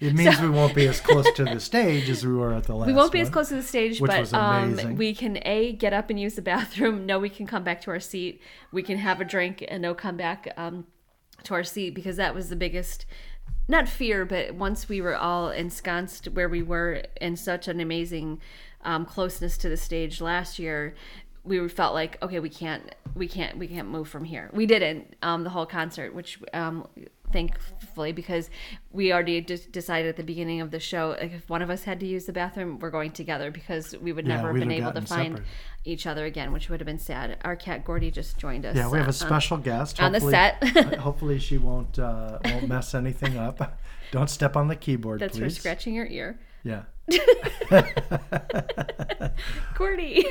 it 0.01 0.13
means 0.13 0.39
we 0.41 0.51
won't 0.51 0.75
be 0.75 0.87
as 0.87 1.01
close 1.01 1.31
to 1.33 1.45
the 1.45 1.59
stage 1.59 2.11
as 2.11 2.27
we 2.27 2.35
were 2.35 2.53
at 2.53 2.65
the 2.65 2.75
last. 2.77 2.89
we 2.89 2.93
won't 2.93 3.11
be 3.11 3.19
one. 3.19 3.27
as 3.27 3.31
close 3.31 3.49
to 3.49 3.55
the 3.55 3.63
stage, 3.63 3.99
which 3.99 4.11
but 4.11 4.21
was 4.21 4.35
um, 4.35 4.97
we 4.97 5.15
can 5.15 5.39
a 5.47 5.73
get 5.73 5.95
up 5.95 6.11
and 6.11 6.21
use 6.21 6.35
the 6.35 6.43
bathroom. 6.43 7.07
No, 7.07 7.19
we 7.19 7.31
can 7.31 7.47
come 7.47 7.65
back 7.65 7.81
to 7.83 7.91
our 7.91 8.01
seat. 8.01 8.43
We 8.71 8.83
can 8.83 8.99
have 8.99 9.21
a 9.21 9.25
drink 9.25 9.65
and 9.67 9.81
no 9.81 9.95
come 9.95 10.19
back 10.19 10.53
um, 10.59 10.87
to 11.45 11.55
our 11.55 11.65
seat 11.65 11.95
because 11.95 12.17
that 12.17 12.35
was 12.35 12.51
the 12.51 12.57
biggest. 12.57 13.07
Not 13.67 13.89
fear, 13.89 14.27
but 14.27 14.55
once 14.55 14.91
we 14.91 15.01
were 15.01 15.17
all 15.17 15.49
ensconced 15.49 16.27
where 16.27 16.51
we 16.51 16.63
were 16.63 17.03
in 17.19 17.37
such 17.37 17.67
an 17.67 17.81
amazing 17.81 18.41
um, 18.85 19.07
closeness 19.07 19.57
to 19.59 19.69
the 19.69 19.77
stage 19.77 20.21
last 20.21 20.59
year, 20.59 20.95
we 21.45 21.69
felt 21.69 21.95
like 21.95 22.17
okay, 22.23 22.41
we 22.41 22.49
can't, 22.49 22.95
we 23.15 23.29
can't, 23.29 23.59
we 23.59 23.67
can't 23.69 23.89
move 23.89 24.09
from 24.09 24.25
here. 24.25 24.51
We 24.53 24.67
didn't 24.67 25.15
um, 25.23 25.45
the 25.45 25.51
whole 25.51 25.67
concert, 25.67 26.15
which 26.15 26.39
um, 26.53 26.87
thankfully 27.33 28.13
because 28.13 28.49
we 28.93 29.13
already 29.13 29.41
d- 29.41 29.59
decided 29.71 30.09
at 30.09 30.17
the 30.17 30.23
beginning 30.23 30.61
of 30.61 30.71
the 30.71 30.79
show 30.81 31.17
like, 31.21 31.33
if 31.33 31.49
one 31.51 31.63
of 31.63 31.69
us 31.71 31.85
had 31.85 32.01
to 32.01 32.07
use 32.07 32.27
the 32.27 32.33
bathroom, 32.33 32.79
we're 32.79 32.91
going 32.91 33.11
together 33.11 33.51
because 33.51 33.97
we 33.99 34.13
would 34.13 34.27
Yeah, 34.27 34.37
never 34.37 34.49
have 34.49 34.57
been 34.61 34.71
have 34.71 34.79
able 34.81 34.93
to 35.01 35.07
find 35.07 35.33
separated. 35.37 35.45
each 35.85 36.07
other 36.07 36.25
again, 36.25 36.53
which 36.53 36.71
would 36.71 36.81
have 36.81 36.87
been 36.87 36.99
sad. 36.99 37.37
Our 37.45 37.57
cat 37.57 37.85
Gordy 37.85 38.11
just 38.11 38.39
joined 38.39 38.65
us. 38.65 38.77
Yeah, 38.77 38.89
we 38.91 38.99
have 38.99 39.09
uh, 39.09 39.11
a 39.11 39.13
special 39.13 39.59
guest 39.59 40.01
on 40.01 40.13
the 40.13 40.21
set. 40.21 40.63
uh, 40.77 40.97
hopefully, 41.01 41.39
she 41.39 41.59
won't 41.59 41.99
uh, 41.99 42.39
won't 42.45 42.69
mess 42.69 42.95
anything 42.95 43.37
up. 43.37 43.79
Don't 44.13 44.31
step 44.31 44.57
on 44.57 44.69
the 44.69 44.77
keyboard, 44.77 45.21
That's 45.21 45.37
please. 45.39 45.57
scratching 45.59 45.95
your 45.95 46.07
ear. 46.07 46.39
Yeah. 46.65 46.83
Gordy. 49.75 50.25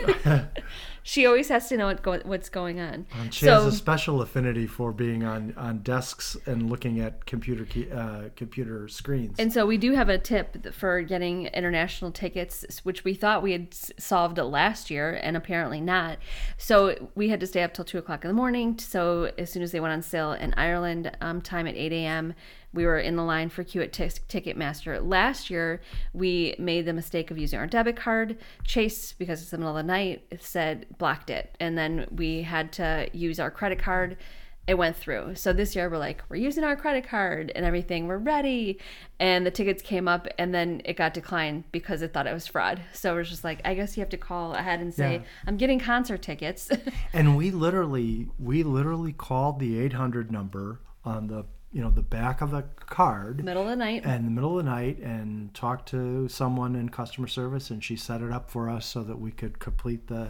she 1.04 1.26
always 1.28 1.50
has 1.50 1.70
to 1.70 1.78
know 1.78 1.86
what 1.86 2.02
go- 2.02 2.22
what's 2.24 2.50
going 2.50 2.80
on. 2.80 3.06
And 3.20 3.32
she 3.34 3.46
so, 3.46 3.54
has 3.54 3.66
a 3.74 3.78
special 3.78 4.22
affinity 4.24 4.66
for 4.66 4.92
being 4.92 5.24
on, 5.24 5.54
on 5.56 5.80
desks 5.80 6.36
and 6.48 6.70
looking 6.70 7.00
at 7.00 7.26
computer 7.26 7.66
key, 7.66 7.92
uh, 7.92 8.30
computer 8.36 8.88
screens. 8.88 9.36
And 9.38 9.54
so 9.54 9.68
we 9.68 9.78
do 9.78 9.94
have 9.94 10.10
a 10.10 10.18
tip 10.18 10.74
for 10.74 11.02
getting 11.04 11.46
international 11.48 12.12
tickets, 12.12 12.66
which 12.84 13.04
we 13.04 13.14
thought 13.14 13.44
we 13.44 13.52
had 13.52 13.74
solved 13.74 14.40
last 14.40 14.90
year, 14.90 15.20
and 15.22 15.38
apparently 15.38 15.82
not. 15.82 16.18
So 16.58 17.10
we 17.14 17.30
had 17.30 17.40
to 17.42 17.48
stay 17.48 17.62
up 17.62 17.74
till 17.74 17.86
two 17.86 18.00
o'clock 18.00 18.24
in 18.24 18.30
the 18.30 18.34
morning. 18.34 18.80
So 18.80 19.32
as 19.38 19.52
soon 19.52 19.62
as 19.62 19.72
they 19.72 19.80
went 19.80 19.94
on 19.94 20.02
sale 20.02 20.32
in 20.32 20.56
Ireland, 20.56 21.16
um, 21.22 21.42
time 21.42 21.68
at 21.68 21.76
eight 21.76 21.94
a.m., 21.94 22.34
we 22.74 22.86
were 22.86 23.00
in 23.00 23.16
the 23.16 23.24
line 23.24 23.50
for 23.50 23.64
queue 23.64 23.82
at 23.82 23.94
Tis- 23.94 24.20
Ticketmaster. 24.28 25.00
Last 25.08 25.50
year, 25.50 25.82
we 26.14 26.56
made 26.58 26.86
the 26.86 26.94
mistake 26.94 27.32
of 27.32 27.38
using 27.38 27.60
our 27.60 27.68
debit 27.68 27.96
card. 27.96 28.38
Chase, 28.64 29.14
because 29.14 29.42
it's 29.42 29.52
the 29.52 29.58
middle 29.58 29.78
of 29.78 29.86
the 29.86 29.92
night, 29.92 30.24
said 30.40 30.86
blocked 30.98 31.30
it, 31.30 31.56
and 31.60 31.78
then 31.78 32.08
we 32.12 32.42
had 32.42 32.72
to 32.74 33.10
use 33.14 33.40
our 33.40 33.52
credit 33.52 33.80
card 33.80 34.18
it 34.66 34.76
went 34.76 34.96
through. 34.96 35.36
So 35.36 35.52
this 35.52 35.76
year 35.76 35.90
we're 35.90 35.98
like, 35.98 36.24
we're 36.30 36.38
using 36.38 36.64
our 36.64 36.78
credit 36.78 37.06
card 37.08 37.52
and 37.54 37.66
everything, 37.66 38.08
we're 38.08 38.18
ready. 38.18 38.80
And 39.20 39.46
the 39.46 39.52
tickets 39.52 39.82
came 39.82 40.08
up 40.08 40.28
and 40.38 40.56
then 40.56 40.82
it 40.86 40.96
got 40.96 41.14
declined 41.14 41.66
because 41.72 42.02
it 42.02 42.14
thought 42.14 42.28
it 42.28 42.34
was 42.34 42.48
fraud. 42.48 42.82
So 42.94 43.14
it 43.14 43.18
was 43.18 43.30
just 43.30 43.44
like, 43.44 43.60
I 43.66 43.74
guess 43.74 43.98
you 43.98 44.02
have 44.02 44.10
to 44.10 44.18
call 44.18 44.54
ahead 44.54 44.80
and 44.80 44.94
say, 44.94 45.16
Yeah. 45.16 45.22
I'm 45.48 45.58
getting 45.58 45.80
concert 45.80 46.22
tickets. 46.22 46.72
And 47.16 47.38
we 47.38 47.52
literally 47.52 48.28
we 48.40 48.64
literally 48.64 49.14
called 49.14 49.60
the 49.60 49.80
800 49.80 50.32
number 50.32 50.80
on 51.06 51.28
the 51.28 51.46
you 51.74 51.82
know 51.82 51.90
the 51.90 52.02
back 52.04 52.42
of 52.42 52.52
the 52.52 52.64
card 52.86 53.44
Middle 53.44 53.64
of 53.64 53.70
the 53.70 53.76
night. 53.76 54.06
in 54.06 54.26
the 54.26 54.32
middle 54.32 54.58
of 54.60 54.64
the 54.64 54.70
night 54.72 55.00
and 55.00 55.54
talked 55.56 55.90
to 55.90 56.28
someone 56.30 56.76
in 56.76 56.90
customer 56.90 57.28
service 57.28 57.70
and 57.72 57.84
she 57.84 57.96
set 57.96 58.22
it 58.22 58.32
up 58.32 58.50
for 58.52 58.70
us 58.70 58.86
so 58.86 59.04
that 59.04 59.20
we 59.20 59.32
could 59.32 59.58
complete 59.60 60.08
the 60.08 60.30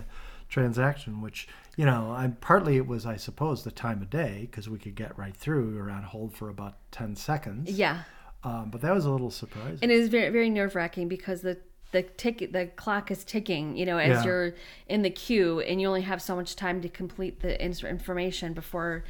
transaction 0.50 1.22
which 1.22 1.48
you 1.78 1.86
know 1.86 2.12
I 2.16 2.28
partly 2.42 2.78
it 2.78 2.88
was 2.88 3.06
I 3.06 3.18
suppose 3.18 3.64
the 3.64 3.72
time 3.72 4.02
of 4.02 4.10
day 4.10 4.48
because 4.50 4.70
we 4.70 4.78
could 4.80 4.96
get 4.96 5.18
right 5.18 5.36
through 5.36 5.72
we 5.72 5.78
were 5.82 5.90
on 5.90 6.04
hold 6.04 6.34
for 6.34 6.50
about 6.50 6.76
10 6.92 7.16
seconds 7.16 7.72
yeah. 7.72 8.04
um, 8.44 8.70
but 8.70 8.82
that 8.82 8.94
was 8.94 9.06
a 9.06 9.12
little 9.12 9.32
surprising 9.32 9.80
And 9.82 9.92
it 9.92 9.96
is 10.00 10.10
very, 10.10 10.30
very 10.30 10.50
nerve 10.50 10.76
wracking 10.76 11.08
because 11.08 11.42
the, 11.42 11.58
the 11.92 12.04
tick 12.04 12.52
the 12.52 12.68
clock 12.76 13.10
is 13.12 13.24
ticking, 13.24 13.76
you 13.78 13.86
know, 13.86 13.98
as 13.98 14.20
Yeah. 14.20 14.24
you're 14.26 14.56
in 14.88 15.02
the 15.02 15.10
queue 15.10 15.60
and 15.62 15.82
you 15.82 15.88
only 15.88 16.02
have 16.02 16.22
so 16.22 16.36
much 16.36 16.56
time 16.56 16.82
to 16.82 16.90
complete 16.90 17.40
the 17.42 17.62
information 17.64 18.54
before 18.54 19.04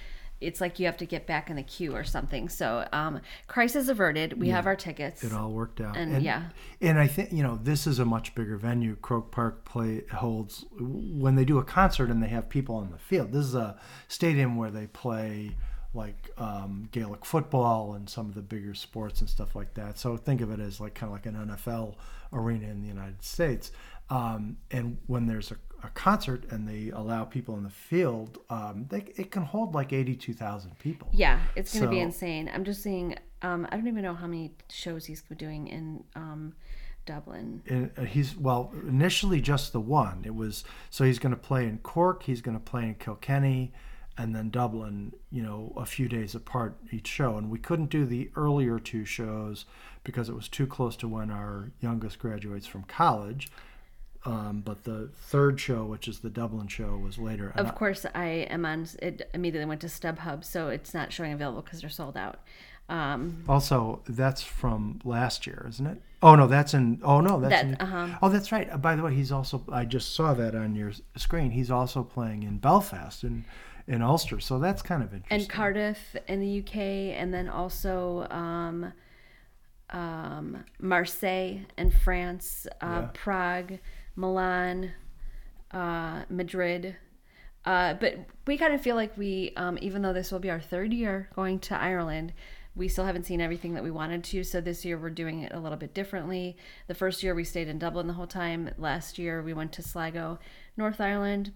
it's 0.44 0.62
like 0.62 0.80
you 0.80 0.86
have 0.86 0.98
to 0.98 1.06
get 1.06 1.26
back 1.26 1.50
in 1.50 1.56
the 1.56 1.64
queue 1.64 1.96
or 1.96 2.04
something. 2.04 2.50
So, 2.50 2.88
um, 2.92 3.22
crisis 3.48 3.88
averted. 3.88 4.40
We 4.40 4.50
have 4.50 4.66
our 4.68 4.76
tickets. 4.76 5.24
it 5.24 5.34
all 5.34 5.52
worked 5.52 5.82
out 5.82 5.96
And, 5.98 6.22
yeah. 6.24 6.50
and 6.82 7.00
i 7.00 7.08
think 7.08 7.32
you 7.32 7.44
know 7.44 7.60
this 7.62 7.88
is 7.88 8.00
a 8.00 8.06
much 8.06 8.36
bigger 8.36 8.58
venue 8.58 8.96
croke 8.96 9.32
park 9.32 9.66
play 9.66 10.04
holds 10.14 10.66
when 10.80 11.36
they 11.36 11.46
do 11.46 11.58
a 11.58 11.64
concert 11.64 12.10
and 12.10 12.22
they 12.22 12.28
have 12.28 12.50
people 12.50 12.76
on 12.76 12.92
the 12.92 12.98
field 12.98 13.32
this 13.32 13.46
is 13.46 13.56
a 13.56 13.78
stadium 14.08 14.56
where 14.56 14.72
they 14.72 14.88
play 14.88 15.56
like 15.94 16.30
um, 16.38 16.90
gaelic 16.92 17.24
football 17.24 17.94
and 17.94 18.10
some 18.10 18.28
of 18.28 18.34
the 18.36 18.42
bigger 18.42 18.74
sports 18.74 19.22
and 19.22 19.30
stuff 19.30 19.56
like 19.56 19.74
that 19.76 19.98
so 19.98 20.18
think 20.18 20.42
of 20.42 20.52
it 20.52 20.60
as 20.60 20.80
like 20.80 20.94
kind 20.96 21.10
of 21.10 21.14
like 21.14 21.26
an 21.26 21.36
nfl 21.56 21.96
arena 22.32 22.68
in 22.68 22.82
the 22.82 22.88
united 22.88 23.24
states 23.24 23.72
um, 24.10 24.58
and 24.72 24.98
when 25.08 25.28
there's 25.28 25.52
a, 25.52 25.56
a 25.84 25.90
concert 25.90 26.46
and 26.50 26.68
they 26.68 26.90
allow 26.92 27.26
people 27.26 27.56
in 27.58 27.64
the 27.64 27.70
field 27.70 28.40
um, 28.50 28.86
they, 28.90 29.06
it 29.18 29.32
can 29.32 29.44
hold 29.44 29.76
like 29.76 29.92
82000 29.92 30.78
people 30.80 31.10
Yeah, 31.12 31.40
it's 31.56 31.74
going 31.74 31.86
to 31.86 31.90
be 31.90 32.00
insane. 32.00 32.50
I'm 32.54 32.64
just 32.64 32.82
seeing. 32.82 33.16
Um, 33.42 33.68
I 33.70 33.76
don't 33.76 33.88
even 33.88 34.04
know 34.04 34.14
how 34.14 34.28
many 34.28 34.54
shows 34.70 35.06
he's 35.06 35.22
doing 35.38 35.68
in 35.68 36.04
um, 36.16 36.54
Dublin. 37.06 37.62
and 37.68 37.92
uh, 37.98 38.04
he's 38.04 38.38
well 38.38 38.74
initially 38.88 39.42
just 39.42 39.74
the 39.74 39.82
one 39.82 40.22
it 40.26 40.34
was 40.34 40.64
so 40.90 41.04
he's 41.04 41.20
going 41.20 41.36
to 41.36 41.42
play 41.42 41.66
in 41.68 41.78
cork 41.80 42.24
he's 42.24 42.42
going 42.42 42.58
to 42.58 42.64
play 42.64 42.84
in 42.84 42.96
kilkenny 42.96 43.74
and 44.18 44.34
then 44.34 44.50
dublin 44.50 45.12
you 45.30 45.44
know 45.44 45.74
a 45.76 45.86
few 45.86 46.08
days 46.08 46.34
apart 46.34 46.78
each 46.92 47.08
show 47.08 47.36
and 47.36 47.50
we 47.50 47.60
couldn't 47.60 47.90
do 47.90 48.06
the 48.06 48.32
earlier 48.38 48.80
two 48.80 49.04
shows 49.04 49.66
because 50.06 50.30
it 50.30 50.36
was 50.36 50.48
too 50.48 50.66
close 50.66 50.96
to 50.96 51.08
when 51.10 51.30
our 51.30 51.72
youngest 51.82 52.20
graduates 52.20 52.68
from 52.68 52.84
college 52.84 53.52
um, 54.26 54.62
but 54.66 54.84
the 54.86 55.10
third 55.16 55.60
show 55.60 55.84
which 55.86 56.08
is 56.08 56.20
the 56.20 56.30
dublin 56.30 56.68
show 56.68 56.96
was 56.98 57.18
later 57.18 57.52
and 57.56 57.68
Of 57.68 57.76
course, 57.76 58.06
I 58.16 58.26
am 58.50 58.66
on. 58.66 58.88
It 59.02 59.30
immediately 59.34 59.66
went 59.68 59.82
to 59.82 59.88
StubHub, 59.88 60.44
so 60.46 60.70
it's 60.70 60.94
not 60.94 61.12
showing 61.12 61.34
available 61.34 61.62
because 61.62 61.82
they're 61.82 61.90
sold 61.90 62.16
out. 62.18 62.40
Um, 62.90 63.44
Also, 63.48 64.02
that's 64.08 64.44
from 64.44 65.00
last 65.06 65.48
year, 65.48 65.66
isn't 65.70 65.88
it? 65.88 66.02
Oh 66.22 66.36
no, 66.36 66.48
that's 66.48 66.74
in. 66.74 67.00
Oh 67.04 67.22
no, 67.22 67.40
that's 67.40 67.54
That- 67.54 67.66
in. 67.66 67.76
uh-huh. 67.76 68.18
Oh, 68.22 68.30
that's 68.30 68.52
right. 68.52 68.70
Uh, 68.72 68.78
By 68.78 68.96
the 68.96 69.04
way, 69.04 69.14
he's 69.14 69.32
also. 69.32 69.64
I 69.72 69.86
just 69.86 70.14
saw 70.16 70.34
that 70.34 70.54
on 70.56 70.76
your 70.76 70.92
screen. 71.18 71.52
He's 71.52 71.72
also 71.72 72.04
playing 72.04 72.44
in 72.44 72.58
Belfast 72.60 73.24
in 73.24 73.46
in 73.88 74.02
Ulster. 74.02 74.40
So 74.40 74.60
that's 74.60 74.82
kind 74.82 75.02
of 75.04 75.14
interesting. 75.14 75.42
and 75.42 75.50
Cardiff 75.50 76.16
in 76.28 76.40
the 76.40 76.60
UK, 76.60 76.78
and 77.20 77.34
then 77.34 77.48
also 77.50 78.28
um, 78.30 78.94
um, 79.90 80.64
Marseille 80.80 81.60
in 81.78 81.92
France, 81.92 82.68
uh, 82.82 82.86
Yeah. 83.04 83.10
Prague, 83.14 83.80
Milan, 84.16 84.92
uh, 85.72 86.24
Madrid. 86.30 86.96
Uh, 87.66 87.94
but 87.94 88.18
we 88.46 88.58
kind 88.58 88.74
of 88.74 88.82
feel 88.82 88.96
like 88.96 89.18
we, 89.18 89.54
um, 89.56 89.78
even 89.82 90.02
though 90.02 90.14
this 90.14 90.32
will 90.32 90.40
be 90.40 90.50
our 90.50 90.60
third 90.60 90.94
year 90.94 91.30
going 91.36 91.60
to 91.60 91.80
Ireland, 91.80 92.34
we 92.76 92.88
still 92.88 93.06
haven't 93.06 93.26
seen 93.26 93.40
everything 93.40 93.74
that 93.76 93.84
we 93.84 93.92
wanted 93.92 94.24
to. 94.26 94.44
So 94.44 94.60
this 94.60 94.84
year 94.84 94.98
we're 94.98 95.12
doing 95.12 95.42
it 95.42 95.54
a 95.54 95.60
little 95.60 95.78
bit 95.78 95.94
differently. 95.94 96.58
The 96.88 96.96
first 96.96 97.24
year 97.24 97.36
we 97.36 97.44
stayed 97.44 97.68
in 97.68 97.80
Dublin 97.80 98.08
the 98.08 98.14
whole 98.14 98.28
time. 98.28 98.72
Last 98.78 99.20
year 99.20 99.42
we 99.42 99.54
went 99.54 99.72
to 99.74 99.84
Sligo, 99.84 100.40
North 100.76 101.00
Ireland, 101.00 101.54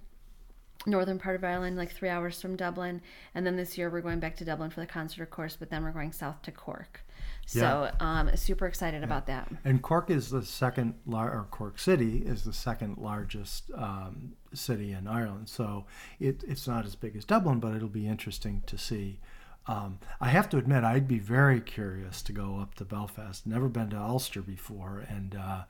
northern 0.86 1.18
part 1.18 1.36
of 1.36 1.44
Ireland, 1.44 1.76
like 1.76 1.92
three 1.92 2.10
hours 2.10 2.40
from 2.42 2.56
Dublin. 2.56 3.02
And 3.34 3.46
then 3.46 3.58
this 3.58 3.78
year 3.78 3.90
we're 3.90 4.02
going 4.02 4.20
back 4.20 4.36
to 4.38 4.46
Dublin 4.46 4.70
for 4.70 4.80
the 4.80 4.86
concert, 4.86 5.24
of 5.24 5.32
course, 5.32 5.56
but 5.56 5.70
then 5.70 5.84
we're 5.84 5.92
going 5.92 6.12
south 6.12 6.42
to 6.44 6.52
Cork. 6.52 7.02
So 7.48 7.92
um, 8.00 8.30
super 8.36 8.66
excited 8.66 9.04
about 9.04 9.26
that. 9.28 9.50
And 9.64 9.82
Cork 9.82 10.10
is 10.10 10.30
the 10.30 10.44
second, 10.44 10.96
lar- 11.06 11.32
or 11.32 11.48
Cork 11.50 11.80
City 11.80 12.18
is 12.26 12.44
the 12.44 12.54
second 12.54 12.98
largest 12.98 13.72
um, 13.76 14.34
city 14.54 14.92
in 14.92 15.08
Ireland. 15.08 15.48
So 15.50 15.86
it, 16.20 16.44
it's 16.46 16.68
not 16.68 16.86
as 16.86 16.96
big 16.96 17.16
as 17.16 17.24
Dublin, 17.24 17.60
but 17.60 17.74
it'll 17.74 17.88
be 17.88 18.08
interesting 18.08 18.64
to 18.68 18.78
see. 18.78 19.20
Um, 19.66 20.00
I 20.22 20.30
have 20.30 20.50
to 20.50 20.58
admit, 20.58 20.84
I'd 20.84 21.08
be 21.08 21.20
very 21.20 21.60
curious 21.60 22.22
to 22.24 22.34
go 22.34 22.60
up 22.60 22.76
to 22.76 22.86
Belfast. 22.86 23.46
Never 23.46 23.68
been 23.70 23.90
to 23.92 23.98
Ulster 23.98 24.42
before, 24.42 25.06
and 25.10 25.36
uh, 25.36 25.64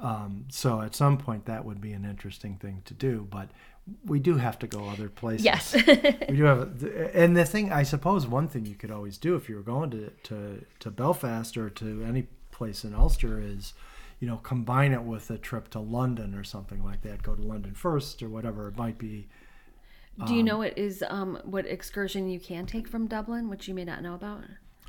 um, 0.00 0.44
so 0.48 0.80
at 0.80 0.94
some 0.94 1.18
point 1.18 1.46
that 1.46 1.64
would 1.64 1.80
be 1.80 1.92
an 1.92 2.04
interesting 2.04 2.56
thing 2.56 2.82
to 2.84 2.94
do. 2.94 3.26
But 3.30 3.50
we 4.04 4.18
do 4.18 4.36
have 4.36 4.58
to 4.60 4.66
go 4.66 4.88
other 4.88 5.08
places. 5.08 5.44
Yes. 5.44 5.74
we 6.28 6.36
do 6.36 6.44
have, 6.44 6.82
and 7.14 7.36
the 7.36 7.44
thing 7.44 7.72
I 7.72 7.82
suppose 7.82 8.26
one 8.26 8.48
thing 8.48 8.66
you 8.66 8.74
could 8.74 8.90
always 8.90 9.18
do 9.18 9.36
if 9.36 9.48
you 9.48 9.56
were 9.56 9.62
going 9.62 9.90
to 9.90 10.10
to, 10.24 10.64
to 10.80 10.90
Belfast 10.90 11.56
or 11.56 11.70
to 11.70 12.04
any 12.04 12.26
place 12.50 12.84
in 12.84 12.94
Ulster 12.94 13.40
is, 13.40 13.74
you 14.20 14.26
know, 14.26 14.38
combine 14.38 14.92
it 14.92 15.02
with 15.02 15.30
a 15.30 15.38
trip 15.38 15.68
to 15.70 15.78
London 15.78 16.34
or 16.34 16.44
something 16.44 16.82
like 16.84 17.02
that. 17.02 17.22
Go 17.22 17.34
to 17.34 17.42
London 17.42 17.74
first 17.74 18.22
or 18.22 18.28
whatever 18.28 18.68
it 18.68 18.76
might 18.76 18.98
be. 18.98 19.28
Do 20.26 20.34
you 20.34 20.42
know 20.42 20.56
what 20.56 20.78
is 20.78 21.04
um, 21.08 21.38
what 21.44 21.66
excursion 21.66 22.30
you 22.30 22.40
can 22.40 22.64
take 22.64 22.88
from 22.88 23.06
Dublin, 23.06 23.50
which 23.50 23.68
you 23.68 23.74
may 23.74 23.84
not 23.84 24.02
know 24.02 24.14
about? 24.14 24.44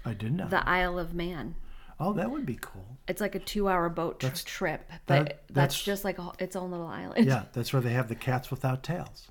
I 0.06 0.14
didn't 0.14 0.38
know. 0.38 0.48
The 0.48 0.68
Isle 0.68 0.98
of 0.98 1.14
Man. 1.14 1.56
Oh, 2.00 2.14
that 2.14 2.30
would 2.32 2.46
be 2.46 2.58
cool. 2.62 2.98
It's 3.08 3.22
like 3.22 3.36
a 3.36 3.40
two-hour 3.40 3.90
boat 3.90 4.20
tr- 4.20 4.26
That's- 4.28 4.44
trip, 4.44 4.82
but 4.90 5.08
that- 5.08 5.26
that's, 5.26 5.54
that's- 5.54 5.84
just 5.84 6.04
like 6.04 6.20
a, 6.20 6.32
its 6.40 6.56
own 6.56 6.72
little 6.72 6.88
island. 6.88 7.26
Yeah, 7.26 7.44
that's 7.54 7.72
where 7.74 7.82
they 7.82 7.94
have 7.94 8.08
the 8.10 8.16
cats 8.16 8.52
without 8.52 8.84
tails. 8.84 9.30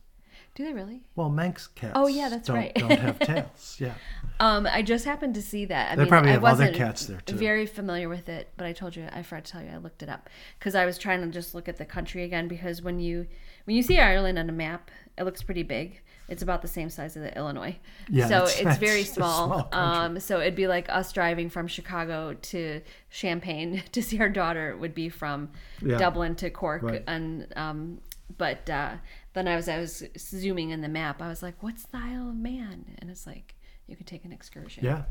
Do 0.55 0.65
they 0.65 0.73
really? 0.73 1.03
Well, 1.17 1.29
Manx 1.29 1.67
cats. 1.67 1.93
Oh, 1.95 2.07
yeah, 2.07 2.31
that's 2.31 2.47
don't, 2.49 2.57
right. 2.57 2.75
don't 2.75 2.91
have 2.99 3.19
tails. 3.21 3.77
Yeah. 3.79 3.93
Um, 4.41 4.67
I 4.67 4.81
just 4.81 5.05
happened 5.05 5.35
to 5.35 5.43
see 5.43 5.67
that. 5.67 5.93
I 5.93 5.97
They 5.97 6.03
mean, 6.05 6.09
probably 6.09 6.31
have 6.31 6.43
other 6.45 6.65
wasn't 6.65 6.77
cats 6.77 7.05
there, 7.05 7.21
too. 7.21 7.37
Very 7.37 7.67
familiar 7.67 8.09
with 8.09 8.31
it, 8.31 8.49
but 8.57 8.67
I 8.67 8.73
told 8.73 8.97
you 8.97 9.07
I 9.13 9.23
forgot 9.23 9.45
to 9.45 9.53
tell 9.53 9.63
you 9.63 9.69
I 9.71 9.77
looked 9.77 10.03
it 10.03 10.09
up 10.09 10.31
because 10.59 10.75
I 10.75 10.87
was 10.87 10.97
trying 10.97 11.21
to 11.21 11.27
just 11.29 11.55
look 11.55 11.69
at 11.69 11.77
the 11.77 11.85
country 11.85 12.23
again 12.23 12.49
because 12.49 12.81
when 12.81 13.01
you 13.01 13.27
when 13.65 13.77
you 13.77 13.83
see 13.83 13.99
Ireland 13.99 14.39
on 14.39 14.49
a 14.49 14.53
map, 14.53 14.91
it 15.19 15.25
looks 15.25 15.43
pretty 15.43 15.63
big. 15.63 16.01
It's 16.29 16.43
about 16.43 16.61
the 16.63 16.69
same 16.69 16.91
size 16.91 17.17
as 17.17 17.23
the 17.23 17.37
Illinois. 17.37 17.77
Yeah, 18.11 18.27
so 18.29 18.45
it's- 18.47 18.79
very 18.79 19.05
small. 19.05 19.47
small 19.47 19.69
um, 19.73 20.19
so 20.21 20.41
it'd 20.41 20.57
be 20.57 20.67
like 20.67 20.89
us 20.89 21.13
driving 21.13 21.49
from 21.51 21.69
Chicago 21.69 22.35
to 22.35 22.81
Champaign 23.11 23.83
to 23.93 24.03
see 24.03 24.19
our 24.21 24.29
daughter 24.29 24.77
would 24.77 24.95
be 24.95 25.09
from 25.09 25.51
Yeah. 25.81 25.99
Dublin 25.99 26.35
to 26.37 26.51
Cork 26.51 26.83
Right. 26.83 27.05
and 27.07 27.47
um, 27.57 28.01
but 28.39 28.69
uh, 28.69 28.97
then 29.35 29.47
I 29.47 29.55
was 29.55 29.69
I 29.69 29.79
was 29.79 30.03
zooming 30.19 30.71
in 30.71 30.81
the 30.81 30.89
map. 30.89 31.23
I 31.23 31.29
was 31.29 31.43
like, 31.45 31.63
"What's 31.63 31.85
the 31.87 31.99
Isle 31.99 32.31
of 32.31 32.37
Man?" 32.37 32.97
And 32.99 33.09
it's 33.09 33.25
like 33.25 33.55
you 33.87 33.95
could 33.95 34.09
take 34.09 34.25
an 34.25 34.33
excursion. 34.33 34.85
Yeah, 34.85 35.03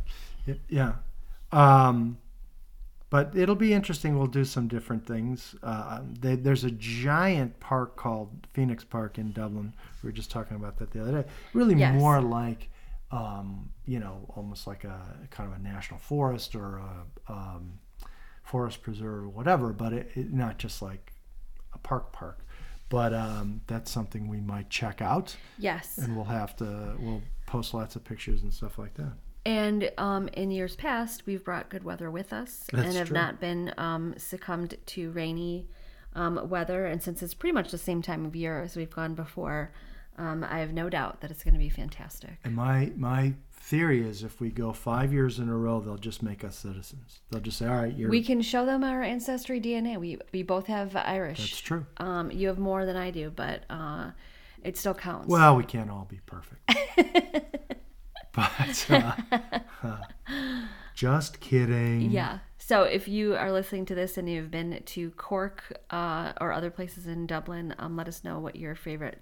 yeah. 0.67 0.93
Um, 1.53 2.17
but 3.09 3.35
it'll 3.35 3.55
be 3.55 3.73
interesting. 3.73 4.17
We'll 4.17 4.27
do 4.27 4.43
some 4.45 4.67
different 4.67 5.05
things. 5.05 5.55
Uh, 5.63 6.01
they, 6.19 6.35
there's 6.35 6.63
a 6.63 6.71
giant 6.71 7.59
park 7.59 7.95
called 7.95 8.47
Phoenix 8.53 8.83
Park 8.83 9.17
in 9.17 9.31
Dublin. 9.31 9.73
We 10.03 10.07
were 10.07 10.11
just 10.13 10.31
talking 10.31 10.57
about 10.57 10.77
that 10.79 10.91
the 10.91 11.01
other 11.01 11.21
day. 11.21 11.29
Really, 11.53 11.75
Yes. 11.75 11.99
more 11.99 12.21
like, 12.21 12.69
um, 13.11 13.71
you 13.85 13.99
know, 13.99 14.25
almost 14.35 14.65
like 14.67 14.83
a 14.83 14.99
kind 15.29 15.51
of 15.51 15.57
a 15.59 15.61
national 15.61 15.99
forest 15.99 16.55
or 16.55 16.77
a 16.77 17.31
um, 17.31 17.79
forest 18.43 18.81
preserve 18.81 19.23
or 19.23 19.29
whatever. 19.29 19.71
But 19.71 19.93
it, 19.93 20.11
it, 20.15 20.33
not 20.33 20.57
just 20.57 20.81
like 20.81 21.13
a 21.73 21.77
park 21.77 22.11
park. 22.11 22.39
But 22.89 23.13
um, 23.15 23.61
that's 23.65 23.89
something 23.89 24.27
we 24.27 24.39
might 24.39 24.69
check 24.69 25.01
out, 25.01 25.35
Yes. 25.57 25.97
and 25.97 26.15
we'll 26.15 26.25
have 26.25 26.55
to. 26.57 26.95
We'll 26.99 27.23
post 27.47 27.73
lots 27.73 27.95
of 27.95 28.03
pictures 28.03 28.43
and 28.43 28.53
stuff 28.53 28.77
like 28.77 28.93
that. 28.95 29.13
And 29.45 29.91
um, 29.97 30.27
in 30.29 30.49
years 30.49 30.75
past, 30.75 31.25
we've 31.25 31.43
brought 31.43 31.69
good 31.69 31.83
weather 31.83 32.09
with 32.09 32.33
us 32.33 32.65
That's 32.71 32.87
and 32.87 32.97
have 32.97 33.07
true. 33.07 33.13
not 33.13 33.39
been 33.39 33.73
um, 33.77 34.15
succumbed 34.17 34.75
to 34.87 35.11
rainy 35.11 35.67
um, 36.15 36.49
weather. 36.49 36.85
And 36.87 37.01
since 37.01 37.21
it's 37.21 37.35
pretty 37.35 37.53
much 37.53 37.71
the 37.71 37.77
same 37.77 38.01
time 38.01 38.25
of 38.25 38.35
year 38.35 38.61
as 38.61 38.75
we've 38.75 38.89
gone 38.89 39.13
before, 39.13 39.71
um, 40.17 40.43
I 40.49 40.59
have 40.59 40.73
no 40.73 40.89
doubt 40.89 41.21
that 41.21 41.29
it's 41.29 41.43
going 41.43 41.53
to 41.53 41.59
be 41.59 41.69
fantastic. 41.69 42.37
And 42.43 42.55
my 42.55 42.91
my 42.95 43.33
theory 43.51 44.07
is 44.07 44.23
if 44.23 44.39
we 44.39 44.49
go 44.49 44.71
five 44.71 45.11
years 45.11 45.39
in 45.39 45.49
a 45.49 45.55
row, 45.55 45.81
they'll 45.81 45.97
just 45.97 46.23
make 46.23 46.43
us 46.43 46.55
citizens. 46.55 47.19
They'll 47.29 47.41
just 47.41 47.57
say, 47.57 47.67
"All 47.67 47.75
right, 47.75 47.93
you're." 47.93 48.09
We 48.09 48.23
can 48.23 48.41
show 48.41 48.65
them 48.65 48.83
our 48.83 49.03
ancestry 49.03 49.59
DNA. 49.59 49.99
We 49.99 50.17
we 50.31 50.41
both 50.41 50.67
have 50.67 50.95
Irish. 50.95 51.39
That's 51.39 51.59
true. 51.59 51.85
Um, 51.97 52.31
you 52.31 52.47
have 52.47 52.59
more 52.59 52.85
than 52.85 52.95
I 52.95 53.11
do, 53.11 53.29
but 53.29 53.63
uh, 53.69 54.11
it 54.63 54.77
still 54.77 54.93
counts. 54.93 55.27
Well, 55.27 55.57
we 55.57 55.65
can't 55.65 55.89
all 55.89 56.07
be 56.09 56.21
perfect. 56.25 56.71
but 58.35 58.85
uh, 59.83 59.97
just 60.93 61.39
kidding. 61.39 62.11
Yeah. 62.11 62.39
So 62.57 62.81
if 62.83 63.07
you 63.07 63.35
are 63.35 63.51
listening 63.51 63.85
to 63.87 63.95
this 63.95 64.17
and 64.17 64.27
you've 64.27 64.49
been 64.49 64.81
to 64.83 65.11
Cork 65.11 65.71
uh, 65.91 66.33
or 66.41 66.51
other 66.51 66.71
places 66.71 67.05
in 67.05 67.27
Dublin, 67.27 67.75
um, 67.77 67.95
let 67.95 68.07
us 68.07 68.23
know 68.23 68.39
what 68.39 68.55
your 68.55 68.73
favorite 68.73 69.21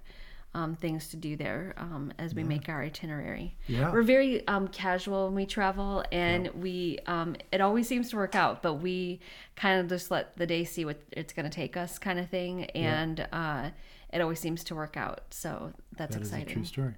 um, 0.56 0.76
things 0.76 1.10
to 1.10 1.18
do 1.18 1.36
there 1.36 1.74
um, 1.78 2.14
as 2.18 2.34
we 2.34 2.44
make 2.44 2.70
our 2.70 2.82
itinerary. 2.84 3.58
Yeah. 3.68 3.92
We're 3.92 4.04
very 4.04 4.48
um, 4.48 4.70
casual 4.70 5.26
when 5.26 5.36
we 5.36 5.46
travel, 5.46 6.06
and 6.12 6.48
we 6.54 7.00
um, 7.06 7.36
it 7.52 7.60
always 7.60 7.86
seems 7.88 8.10
to 8.12 8.16
work 8.16 8.34
out. 8.36 8.62
But 8.62 8.76
we 8.76 9.20
kind 9.58 9.82
of 9.82 9.90
just 9.90 10.10
let 10.10 10.38
the 10.38 10.46
day 10.48 10.64
see 10.64 10.86
what 10.86 11.02
it's 11.12 11.34
going 11.34 11.50
to 11.50 11.54
take 11.54 11.76
us, 11.76 11.98
kind 12.00 12.20
of 12.20 12.30
thing, 12.30 12.66
and 12.72 13.28
uh, 13.34 13.72
it 14.14 14.22
always 14.22 14.40
seems 14.40 14.64
to 14.66 14.76
work 14.76 14.96
out. 14.96 15.22
So 15.32 15.74
that's 15.98 16.16
That 16.16 16.22
is 16.22 16.32
a 16.32 16.36
exciting. 16.38 16.54
true 16.56 16.66
story. 16.66 16.94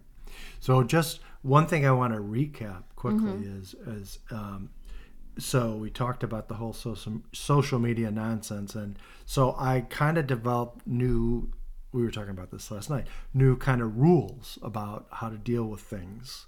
So, 0.59 0.83
just 0.83 1.19
one 1.41 1.67
thing 1.67 1.85
I 1.85 1.91
want 1.91 2.13
to 2.13 2.19
recap 2.19 2.83
quickly 2.95 3.19
Mm-hmm. 3.31 3.59
is 3.59 3.73
is 3.87 4.19
um, 4.31 4.69
so 5.37 5.75
we 5.75 5.89
talked 5.89 6.23
about 6.23 6.47
the 6.47 6.55
whole 6.55 6.73
social 6.73 7.21
social 7.33 7.79
media 7.79 8.09
nonsense, 8.11 8.75
and 8.75 8.97
so 9.25 9.55
I 9.59 9.81
kind 9.81 10.17
of 10.17 10.27
developed 10.27 10.87
new. 10.87 11.51
We 11.91 12.03
were 12.03 12.11
talking 12.11 12.31
about 12.31 12.51
this 12.51 12.71
last 12.71 12.89
night. 12.89 13.07
New 13.33 13.55
kind 13.57 13.81
of 13.81 13.97
rules 13.97 14.57
about 14.61 15.07
how 15.11 15.29
to 15.29 15.37
deal 15.37 15.65
with 15.65 15.81
things 15.81 16.45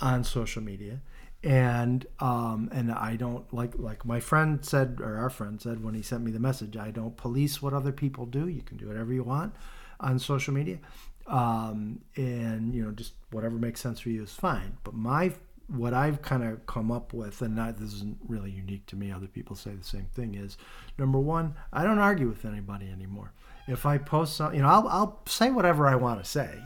on 0.00 0.24
social 0.24 0.62
media, 0.62 1.00
and 1.42 2.06
um, 2.20 2.68
and 2.72 2.90
I 2.92 3.16
don't 3.16 3.52
like 3.52 3.78
like 3.78 4.04
my 4.04 4.20
friend 4.20 4.64
said 4.64 4.98
or 5.00 5.16
our 5.16 5.30
friend 5.30 5.60
said 5.60 5.82
when 5.82 5.94
he 5.94 6.02
sent 6.02 6.22
me 6.24 6.30
the 6.30 6.38
message. 6.40 6.76
I 6.76 6.90
don't 6.90 7.16
police 7.16 7.62
what 7.62 7.72
other 7.72 7.92
people 7.92 8.26
do. 8.26 8.48
You 8.48 8.62
can 8.62 8.76
do 8.76 8.88
whatever 8.88 9.12
you 9.12 9.22
want 9.24 9.54
on 10.00 10.18
social 10.18 10.54
media, 10.54 10.78
um, 11.30 12.00
and 12.16 12.74
you 12.74 12.84
know 12.84 12.90
just 12.90 13.14
whatever 13.30 13.54
makes 13.56 13.80
sense 13.80 14.00
for 14.00 14.10
you 14.10 14.22
is 14.22 14.32
fine. 14.32 14.76
But 14.84 14.94
my 14.94 15.32
what 15.68 15.94
I've 15.94 16.20
kind 16.20 16.42
of 16.42 16.66
come 16.66 16.90
up 16.90 17.12
with, 17.12 17.42
and 17.42 17.54
not, 17.54 17.78
this 17.78 17.92
isn't 17.94 18.18
really 18.26 18.50
unique 18.50 18.86
to 18.86 18.96
me. 18.96 19.12
Other 19.12 19.28
people 19.28 19.54
say 19.54 19.70
the 19.70 19.84
same 19.84 20.06
thing. 20.12 20.34
Is 20.34 20.58
number 20.98 21.18
one, 21.18 21.54
I 21.72 21.84
don't 21.84 21.98
argue 21.98 22.28
with 22.28 22.44
anybody 22.44 22.90
anymore. 22.90 23.32
If 23.68 23.86
I 23.86 23.98
post, 23.98 24.36
some, 24.36 24.52
you 24.52 24.62
know, 24.62 24.68
I'll, 24.68 24.88
I'll 24.88 25.22
say 25.26 25.50
whatever 25.50 25.86
I 25.86 25.94
want 25.94 26.22
to 26.22 26.28
say. 26.28 26.58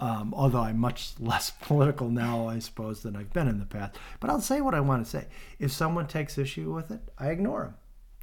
Um, 0.00 0.34
although 0.36 0.60
I'm 0.60 0.78
much 0.78 1.14
less 1.18 1.50
political 1.50 2.10
now, 2.10 2.46
I 2.46 2.60
suppose, 2.60 3.02
than 3.02 3.16
I've 3.16 3.32
been 3.32 3.48
in 3.48 3.58
the 3.58 3.66
past. 3.66 3.96
But 4.20 4.30
I'll 4.30 4.40
say 4.40 4.60
what 4.60 4.74
I 4.74 4.80
want 4.80 5.04
to 5.04 5.10
say. 5.10 5.26
If 5.58 5.72
someone 5.72 6.06
takes 6.06 6.38
issue 6.38 6.72
with 6.72 6.90
it, 6.90 7.00
I 7.18 7.30
ignore 7.30 7.62
them. 7.64 7.74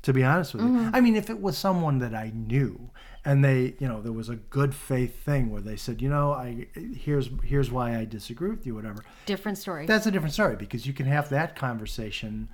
To 0.03 0.13
be 0.13 0.23
honest 0.23 0.55
with 0.55 0.63
you, 0.63 0.89
I 0.93 0.99
mean, 0.99 1.15
if 1.15 1.29
it 1.29 1.39
was 1.39 1.55
someone 1.55 1.99
that 1.99 2.15
I 2.15 2.31
knew, 2.33 2.89
and 3.23 3.43
they, 3.43 3.75
you 3.79 3.87
know, 3.87 4.01
there 4.01 4.11
was 4.11 4.29
a 4.29 4.35
good 4.35 4.73
faith 4.73 5.23
thing 5.23 5.51
where 5.51 5.61
they 5.61 5.75
said, 5.75 6.01
you 6.01 6.09
know, 6.09 6.31
I 6.31 6.67
here's 6.73 7.29
here's 7.43 7.71
why 7.71 7.97
I 7.97 8.05
disagree 8.05 8.49
with 8.49 8.65
you, 8.65 8.75
whatever. 8.75 9.03
Different 9.25 9.57
story. 9.57 9.85
That's 9.85 10.07
a 10.07 10.11
different 10.11 10.33
story 10.33 10.55
because 10.55 10.87
you 10.87 10.93
can 10.93 11.05
have 11.05 11.29
that 11.29 11.55
conversation, 11.55 12.49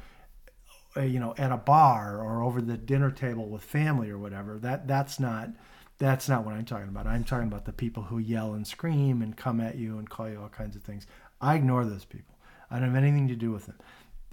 uh, 0.95 1.01
you 1.01 1.19
know, 1.19 1.33
at 1.37 1.51
a 1.51 1.57
bar 1.57 2.21
or 2.21 2.43
over 2.43 2.61
the 2.61 2.77
dinner 2.77 3.11
table 3.11 3.47
with 3.47 3.63
family 3.63 4.09
or 4.09 4.17
whatever. 4.17 4.57
That 4.57 4.87
that's 4.87 5.19
not 5.19 5.49
that's 5.99 6.27
not 6.27 6.45
what 6.45 6.53
I'm 6.53 6.65
talking 6.65 6.89
about. 6.89 7.07
I'm 7.07 7.23
talking 7.23 7.47
about 7.47 7.65
the 7.65 7.73
people 7.73 8.03
who 8.03 8.19
yell 8.19 8.53
and 8.53 8.67
scream 8.67 9.21
and 9.21 9.35
come 9.35 9.61
at 9.61 9.75
you 9.75 9.97
and 9.97 10.09
call 10.09 10.29
you 10.29 10.39
all 10.41 10.49
kinds 10.49 10.75
of 10.75 10.83
things. 10.83 11.07
I 11.39 11.55
ignore 11.55 11.85
those 11.85 12.05
people. 12.05 12.35
I 12.69 12.79
don't 12.79 12.89
have 12.89 13.03
anything 13.03 13.29
to 13.29 13.35
do 13.35 13.51
with 13.51 13.67
them. 13.67 13.77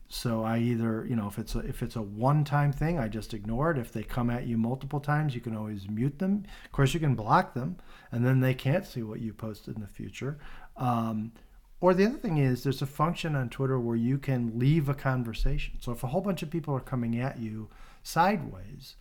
So 0.08 0.44
I 0.44 0.58
either, 0.58 1.06
you 1.08 1.16
know, 1.16 1.26
if 1.26 1.38
it's 1.38 1.54
a, 1.54 1.60
if 1.60 1.82
it's 1.82 1.96
a 1.96 2.02
one-time 2.02 2.72
thing, 2.72 2.98
I 2.98 3.08
just 3.08 3.34
ignore 3.34 3.70
it. 3.70 3.78
If 3.78 3.92
they 3.92 4.02
come 4.02 4.30
at 4.30 4.46
you 4.46 4.56
multiple 4.56 5.00
times, 5.00 5.34
you 5.34 5.40
can 5.40 5.56
always 5.56 5.88
mute 5.88 6.18
them. 6.18 6.44
Of 6.64 6.72
course, 6.72 6.94
you 6.94 7.00
can 7.00 7.14
block 7.14 7.54
them, 7.54 7.76
and 8.12 8.24
then 8.24 8.40
they 8.40 8.54
can't 8.54 8.86
see 8.86 9.02
what 9.02 9.20
you 9.20 9.32
posted 9.32 9.76
in 9.76 9.82
the 9.82 9.88
future. 9.88 10.38
Um, 10.76 11.32
or 11.80 11.94
the 11.94 12.06
other 12.06 12.18
thing 12.18 12.38
is, 12.38 12.62
there's 12.62 12.82
a 12.82 12.86
function 12.86 13.34
on 13.34 13.48
Twitter 13.48 13.80
where 13.80 13.96
you 13.96 14.18
can 14.18 14.58
leave 14.58 14.88
a 14.88 14.94
conversation. 14.94 15.74
So 15.80 15.92
if 15.92 16.04
a 16.04 16.08
whole 16.08 16.20
bunch 16.20 16.42
of 16.42 16.50
people 16.50 16.74
are 16.74 16.80
coming 16.80 17.18
at 17.18 17.38
you 17.38 17.68
sideways, 18.02 18.96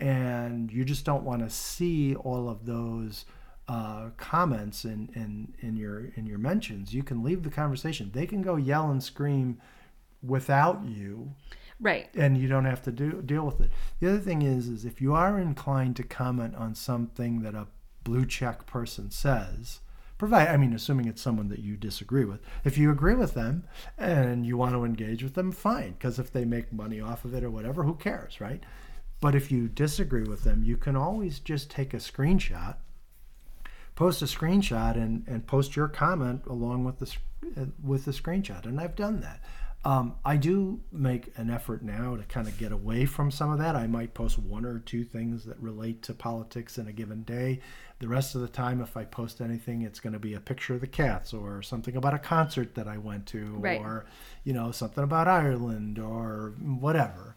and 0.00 0.72
you 0.72 0.84
just 0.84 1.04
don't 1.04 1.24
want 1.24 1.42
to 1.42 1.50
see 1.50 2.14
all 2.14 2.48
of 2.48 2.66
those 2.66 3.24
uh, 3.68 4.10
comments 4.16 4.84
in, 4.84 5.10
in, 5.14 5.54
in 5.60 5.76
your 5.76 6.06
in 6.16 6.26
your 6.26 6.38
mentions, 6.38 6.94
you 6.94 7.02
can 7.02 7.22
leave 7.22 7.42
the 7.42 7.50
conversation. 7.50 8.10
They 8.12 8.26
can 8.26 8.42
go 8.42 8.56
yell 8.56 8.90
and 8.90 9.02
scream 9.02 9.58
without 10.22 10.84
you 10.84 11.32
right. 11.80 12.08
and 12.14 12.36
you 12.38 12.48
don't 12.48 12.64
have 12.64 12.82
to 12.82 12.92
do 12.92 13.22
deal 13.22 13.44
with 13.44 13.60
it. 13.60 13.70
The 14.00 14.08
other 14.08 14.18
thing 14.18 14.42
is 14.42 14.68
is 14.68 14.84
if 14.84 15.00
you 15.00 15.14
are 15.14 15.38
inclined 15.38 15.96
to 15.96 16.02
comment 16.02 16.54
on 16.56 16.74
something 16.74 17.42
that 17.42 17.54
a 17.54 17.68
blue 18.04 18.26
check 18.26 18.66
person 18.66 19.10
says, 19.10 19.80
provide 20.16 20.48
I 20.48 20.56
mean 20.56 20.72
assuming 20.72 21.06
it's 21.06 21.22
someone 21.22 21.48
that 21.48 21.60
you 21.60 21.76
disagree 21.76 22.24
with. 22.24 22.40
If 22.64 22.78
you 22.78 22.90
agree 22.90 23.14
with 23.14 23.34
them 23.34 23.64
and 23.96 24.44
you 24.46 24.56
want 24.56 24.74
to 24.74 24.84
engage 24.84 25.22
with 25.22 25.34
them, 25.34 25.52
fine, 25.52 25.92
because 25.92 26.18
if 26.18 26.32
they 26.32 26.44
make 26.44 26.72
money 26.72 27.00
off 27.00 27.24
of 27.24 27.34
it 27.34 27.44
or 27.44 27.50
whatever, 27.50 27.84
who 27.84 27.94
cares, 27.94 28.40
right? 28.40 28.62
But 29.20 29.34
if 29.34 29.50
you 29.50 29.68
disagree 29.68 30.22
with 30.22 30.44
them, 30.44 30.62
you 30.62 30.76
can 30.76 30.94
always 30.94 31.40
just 31.40 31.70
take 31.70 31.92
a 31.92 31.98
screenshot 31.98 32.76
post 33.98 34.22
a 34.22 34.26
screenshot 34.26 34.94
and, 34.94 35.24
and 35.26 35.44
post 35.44 35.74
your 35.74 35.88
comment 35.88 36.40
along 36.46 36.84
with 36.84 37.00
the 37.00 37.16
uh, 37.60 37.64
with 37.82 38.04
the 38.04 38.12
screenshot 38.12 38.64
and 38.64 38.80
I've 38.80 38.94
done 38.94 39.20
that. 39.22 39.42
Um, 39.84 40.16
I 40.24 40.36
do 40.36 40.80
make 40.90 41.32
an 41.36 41.50
effort 41.50 41.82
now 41.82 42.16
to 42.16 42.24
kind 42.24 42.48
of 42.48 42.58
get 42.58 42.72
away 42.72 43.06
from 43.06 43.30
some 43.30 43.52
of 43.52 43.58
that. 43.60 43.76
I 43.76 43.86
might 43.86 44.12
post 44.12 44.38
one 44.38 44.64
or 44.64 44.80
two 44.80 45.04
things 45.04 45.44
that 45.44 45.58
relate 45.60 46.02
to 46.02 46.14
politics 46.14 46.78
in 46.78 46.88
a 46.88 46.92
given 46.92 47.22
day. 47.22 47.60
The 48.00 48.08
rest 48.08 48.34
of 48.34 48.40
the 48.40 48.48
time, 48.48 48.80
if 48.80 48.96
I 48.96 49.04
post 49.04 49.40
anything, 49.40 49.82
it's 49.82 50.00
going 50.00 50.12
to 50.12 50.18
be 50.18 50.34
a 50.34 50.40
picture 50.40 50.74
of 50.74 50.80
the 50.80 50.88
cats 50.88 51.32
or 51.32 51.62
something 51.62 51.96
about 51.96 52.12
a 52.12 52.18
concert 52.18 52.74
that 52.74 52.88
I 52.88 52.98
went 52.98 53.26
to 53.26 53.44
Right. 53.56 53.80
or, 53.80 54.06
you 54.44 54.52
know, 54.52 54.72
something 54.72 55.04
about 55.04 55.28
Ireland 55.28 55.98
or 55.98 56.54
whatever. 56.60 57.36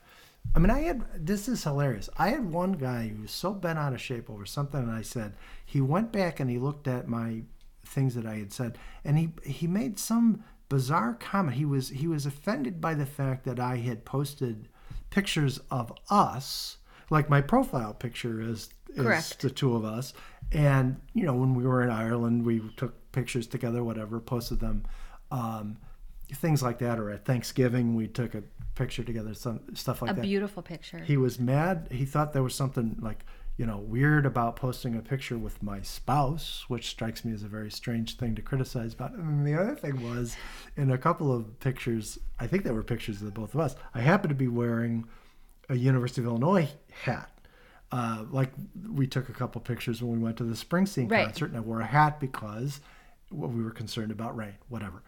I 0.56 0.60
mean, 0.60 0.72
I 0.72 0.80
had 0.82 1.04
this 1.26 1.48
is 1.48 1.64
hilarious. 1.64 2.10
I 2.18 2.30
had 2.30 2.52
one 2.52 2.74
guy 2.74 3.10
who 3.10 3.22
was 3.22 3.32
so 3.32 3.54
bent 3.54 3.78
out 3.78 3.94
of 3.94 4.02
shape 4.02 4.30
over 4.30 4.46
something, 4.48 4.82
and 4.82 4.92
I 4.92 5.04
said 5.04 5.36
he 5.64 5.80
went 5.80 6.12
back 6.12 6.40
and 6.40 6.50
he 6.50 6.58
looked 6.58 6.88
at 6.88 7.08
my 7.08 7.44
things 7.86 8.16
that 8.16 8.26
I 8.26 8.36
had 8.38 8.52
said, 8.52 8.78
and 9.06 9.20
he 9.20 9.30
he 9.46 9.68
made 9.68 10.00
some 10.00 10.44
bizarre 10.72 11.16
comment. 11.16 11.58
He 11.58 11.66
was 11.66 11.90
he 11.90 12.08
was 12.08 12.26
offended 12.26 12.80
by 12.80 12.94
the 12.94 13.06
fact 13.06 13.44
that 13.44 13.60
I 13.60 13.76
had 13.76 14.06
posted 14.06 14.70
pictures 15.10 15.60
of 15.70 15.92
us, 16.10 16.78
like 17.10 17.30
my 17.30 17.42
profile 17.42 17.94
picture 17.94 18.42
is 18.42 18.70
is 18.96 19.04
Correct. 19.04 19.42
the 19.42 19.50
two 19.50 19.76
of 19.76 19.84
us, 19.84 20.14
And 20.54 21.02
you 21.14 21.26
know, 21.26 21.34
when 21.34 21.56
we 21.56 21.66
were 21.66 21.84
in 21.84 21.90
Ireland, 21.90 22.46
we 22.46 22.62
took 22.78 23.12
pictures 23.12 23.48
together, 23.48 23.84
whatever, 23.84 24.22
posted 24.22 24.62
them, 24.62 24.86
um, 25.30 25.78
things 26.34 26.64
like 26.64 26.80
that. 26.80 27.00
Or 27.00 27.10
at 27.10 27.26
Thanksgiving, 27.26 27.96
we 27.96 28.08
took 28.08 28.34
a 28.34 28.44
picture 28.76 29.04
together, 29.04 29.34
some 29.34 29.60
stuff 29.74 30.02
like 30.02 30.12
A 30.12 30.14
that. 30.14 30.22
A 30.22 30.24
beautiful 30.24 30.64
picture. 30.64 31.00
He 31.00 31.18
was 31.18 31.38
mad. 31.38 31.90
He 31.92 32.06
thought 32.06 32.32
there 32.32 32.44
was 32.44 32.56
something 32.56 32.98
like 33.02 33.26
you 33.58 33.66
know 33.66 33.78
weird 33.78 34.26
about 34.26 34.56
posting 34.56 34.96
a 34.96 35.02
picture 35.02 35.38
with 35.38 35.62
my 35.62 35.82
spouse, 35.82 36.66
which 36.68 36.88
strikes 36.90 37.24
me 37.26 37.34
as 37.34 37.44
a 37.44 37.48
very 37.48 37.70
strange 37.70 38.18
thing 38.18 38.34
to 38.36 38.42
criticize 38.42 38.94
about. 38.94 39.12
And 39.14 39.46
the 39.46 39.54
other 39.60 39.76
thing 39.76 40.02
was, 40.10 40.36
in 40.78 40.92
a 40.92 40.98
couple 40.98 41.32
of 41.36 41.60
pictures, 41.60 42.18
I 42.40 42.48
think 42.48 42.64
they 42.64 42.72
were 42.72 42.84
pictures 42.84 43.18
of 43.22 43.26
the 43.26 43.32
both 43.32 43.54
of 43.54 43.60
us. 43.60 43.76
I 43.94 44.02
happened 44.02 44.30
to 44.30 44.36
be 44.36 44.48
wearing 44.48 45.06
a 45.70 45.76
University 45.76 46.22
of 46.22 46.28
Illinois 46.28 46.70
hat. 47.04 47.30
Uh, 47.92 48.24
like 48.32 48.52
we 48.94 49.06
took 49.06 49.28
a 49.28 49.34
couple 49.34 49.60
pictures 49.60 50.02
when 50.02 50.14
we 50.14 50.20
went 50.20 50.38
to 50.38 50.46
the 50.46 50.56
Springsteen 50.56 51.12
Right. 51.12 51.26
concert, 51.26 51.48
and 51.48 51.58
I 51.58 51.60
wore 51.60 51.82
a 51.82 51.86
hat 51.86 52.20
because 52.22 52.80
we 53.32 53.62
were 53.64 53.72
concerned 53.72 54.12
about 54.12 54.36
rain, 54.36 54.56
whatever. 54.70 55.04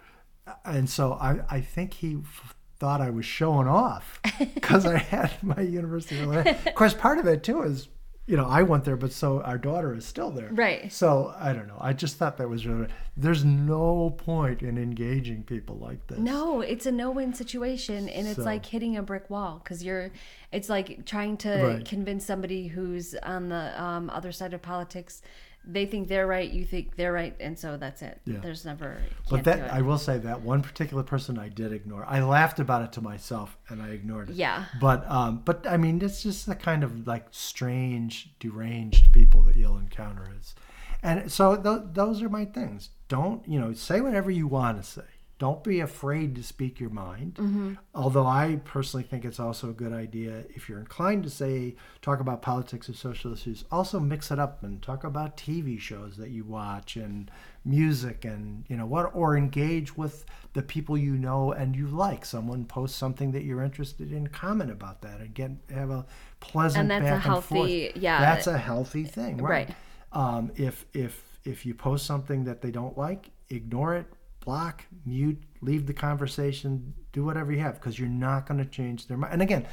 And 0.66 0.90
so 0.90 1.14
I, 1.14 1.40
I 1.50 1.62
think 1.62 1.94
he 1.94 2.18
f- 2.18 2.54
thought 2.80 3.00
I 3.00 3.10
was 3.10 3.26
showing 3.26 3.68
off 3.70 4.20
because 4.54 4.86
I 4.86 4.98
had 4.98 5.32
my 5.42 5.62
University 5.62 6.18
of 6.20 6.24
Illinois. 6.24 6.58
Of 6.66 6.76
course, 6.76 6.94
part 6.94 7.20
of 7.20 7.26
it 7.28 7.42
too 7.44 7.62
is, 7.64 7.88
you 8.26 8.38
know, 8.38 8.46
I 8.46 8.64
went 8.64 8.86
there, 8.86 8.96
but 8.96 9.12
so 9.12 9.42
our 9.42 9.58
daughter 9.58 9.94
is 9.94 10.06
still 10.06 10.32
there. 10.32 10.50
Right. 10.52 10.92
So 10.94 11.34
I 11.38 11.52
don't 11.52 11.68
know. 11.68 11.78
I 11.80 11.92
just 11.92 12.16
thought 12.18 12.38
that 12.38 12.48
was 12.50 12.66
really. 12.66 12.88
There's 13.18 13.44
no 13.44 14.12
point 14.18 14.62
in 14.62 14.78
engaging 14.78 15.44
people 15.44 15.76
like 15.78 16.08
this. 16.08 16.20
No, 16.20 16.62
it's 16.62 16.86
a 16.86 16.92
no-win 16.92 17.34
situation, 17.34 18.08
and 18.10 18.26
it's 18.28 18.38
So- 18.38 18.44
like 18.44 18.66
hitting 18.66 18.96
a 18.98 19.04
brick 19.04 19.30
wall 19.30 19.60
because 19.64 19.84
you're. 19.84 20.12
It's 20.54 20.70
like 20.70 21.06
trying 21.06 21.36
to 21.38 21.50
Right. 21.50 21.86
convince 21.86 22.26
somebody 22.26 22.68
who's 22.68 23.14
on 23.16 23.50
the 23.50 23.82
um, 23.82 24.10
other 24.10 24.32
side 24.32 24.54
of 24.54 24.62
politics. 24.62 25.22
They 25.66 25.86
think 25.86 26.10
they're 26.10 26.28
right, 26.28 26.50
you 26.50 26.66
think 26.66 26.96
they're 26.96 27.14
right, 27.14 27.36
and 27.40 27.58
so 27.58 27.78
that's 27.78 28.02
it. 28.02 28.20
Yeah. 28.26 28.40
There's 28.40 28.66
never. 28.66 29.02
But 29.30 29.46
that. 29.46 29.72
I 29.72 29.82
will 29.82 29.98
say 29.98 30.18
that 30.18 30.42
one 30.42 30.62
particular 30.62 31.04
person 31.04 31.40
I 31.40 31.50
did 31.50 31.72
ignore. 31.72 32.06
I 32.08 32.22
laughed 32.22 32.60
about 32.60 32.82
it 32.84 32.92
to 32.94 33.02
myself 33.02 33.58
and 33.70 33.82
I 33.82 33.90
ignored 33.90 34.30
it. 34.30 34.36
Yeah. 34.36 34.66
But 34.82 35.10
um, 35.10 35.42
but 35.46 35.66
I 35.68 35.78
mean, 35.78 36.02
it's 36.02 36.22
just 36.22 36.46
the 36.46 36.56
kind 36.56 36.84
of 36.84 37.08
like 37.08 37.28
strange, 37.32 38.38
deranged 38.40 39.12
people 39.14 39.42
that 39.44 39.56
you'll 39.56 39.78
encounter. 39.78 40.30
Is, 40.40 40.54
and 41.02 41.32
so 41.32 41.56
th- 41.56 41.94
those 41.94 42.22
are 42.22 42.30
my 42.30 42.46
things. 42.46 42.90
Don't 43.08 43.48
you 43.48 43.60
know? 43.60 43.74
Say 43.74 44.02
whatever 44.02 44.32
you 44.32 44.48
want 44.48 44.78
to 44.78 44.84
say. 44.84 45.02
Don't 45.44 45.62
be 45.62 45.82
afraid 45.82 46.36
to 46.36 46.44
speak 46.44 46.80
your 46.80 46.90
mind. 46.90 47.34
Mm-hmm. 47.36 47.74
Although 47.94 48.26
I 48.26 48.62
personally 48.64 49.04
think 49.04 49.26
it's 49.26 49.42
also 49.42 49.70
a 49.72 49.74
good 49.74 49.92
idea 49.92 50.46
if 50.56 50.70
you're 50.70 50.80
inclined 50.80 51.24
to 51.26 51.30
say 51.30 51.76
talk 52.02 52.22
about 52.22 52.42
politics 52.42 52.88
or 52.88 52.94
social 52.94 53.34
issues, 53.34 53.66
also 53.70 54.00
mix 54.00 54.32
it 54.32 54.40
up 54.40 54.64
and 54.64 54.82
talk 54.82 55.04
about 55.04 55.36
TV 55.36 55.78
shows 55.78 56.16
that 56.16 56.30
you 56.30 56.46
watch 56.46 56.96
and 56.96 57.30
music 57.66 58.24
and 58.24 58.64
you 58.70 58.78
know 58.78 58.86
what 58.86 59.14
or 59.14 59.36
engage 59.36 59.98
with 59.98 60.24
the 60.54 60.62
people 60.62 60.98
you 60.98 61.16
know 61.18 61.52
and 61.52 61.76
you 61.76 61.88
like. 61.88 62.24
Someone 62.24 62.64
posts 62.64 62.98
something 62.98 63.34
that 63.34 63.44
you're 63.44 63.64
interested 63.64 64.14
in, 64.14 64.28
comment 64.28 64.72
about 64.72 65.02
that 65.02 65.20
and 65.20 65.34
get 65.34 65.52
have 65.74 65.90
a 65.90 66.06
pleasant 66.40 66.84
And 66.84 66.92
that's 66.92 67.02
a 67.02 67.04
back 67.04 67.14
and 67.16 67.22
healthy- 67.24 67.90
forth. 67.90 67.98
yeah. 68.02 68.22
That's 68.22 68.48
a 68.48 68.58
healthy 68.58 69.04
thing, 69.04 69.38
right? 69.40 69.68
Right. 69.68 69.76
Um, 70.14 70.52
if 70.56 70.86
if 70.94 71.22
if 71.44 71.66
you 71.66 71.74
post 71.74 72.06
something 72.06 72.46
that 72.46 72.62
they 72.62 72.72
don't 72.72 72.98
like, 72.98 73.32
ignore 73.50 73.96
it, 73.96 74.06
block, 74.44 74.86
mute, 75.06 75.42
leave 75.62 75.86
the 75.86 75.94
conversation, 75.94 76.94
do 77.12 77.24
whatever 77.24 77.52
you 77.52 77.60
have 77.60 77.76
because 77.76 77.98
you're 77.98 78.10
not 78.10 78.48
going 78.48 78.58
to 78.60 78.66
change 78.66 79.08
their 79.08 79.18
mind. 79.18 79.34
And 79.34 79.42
again, 79.42 79.66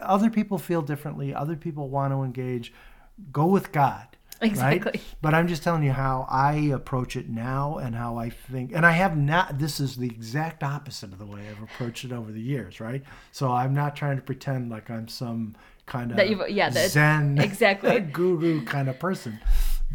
other 0.00 0.30
people 0.30 0.58
feel 0.58 0.82
differently. 0.82 1.34
Other 1.34 1.56
people 1.56 1.88
want 1.88 2.12
to 2.12 2.22
engage. 2.22 2.72
Go 3.32 3.46
with 3.46 3.72
God. 3.72 4.06
Exactly. 4.42 4.92
Right? 4.94 5.02
But 5.22 5.32
I'm 5.34 5.48
just 5.48 5.62
telling 5.62 5.82
you 5.82 5.92
how 5.92 6.26
I 6.28 6.54
approach 6.74 7.16
it 7.16 7.28
now 7.30 7.78
and 7.78 7.94
how 7.94 8.18
I 8.18 8.28
think. 8.30 8.72
And 8.74 8.84
I 8.84 8.92
have 8.92 9.16
not, 9.16 9.58
this 9.58 9.80
is 9.80 9.96
the 9.96 10.06
exact 10.08 10.62
opposite 10.62 11.12
of 11.12 11.18
the 11.18 11.24
way 11.24 11.40
I've 11.50 11.62
approached 11.62 12.04
it 12.04 12.12
over 12.12 12.30
the 12.30 12.40
years, 12.40 12.78
right? 12.78 13.02
So 13.32 13.50
I'm 13.50 13.72
not 13.72 13.96
trying 13.96 14.16
to 14.16 14.22
pretend 14.22 14.70
like 14.70 14.90
I'm 14.90 15.08
some 15.08 15.56
kind 15.86 16.10
of 16.10 16.18
That 16.18 16.28
you've- 16.28 16.42
yeah, 16.52 16.68
that- 16.68 16.90
Zen 16.90 17.38
exactly. 17.38 17.98
guru 18.12 18.62
kind 18.64 18.88
of 18.90 18.98
person. 18.98 19.38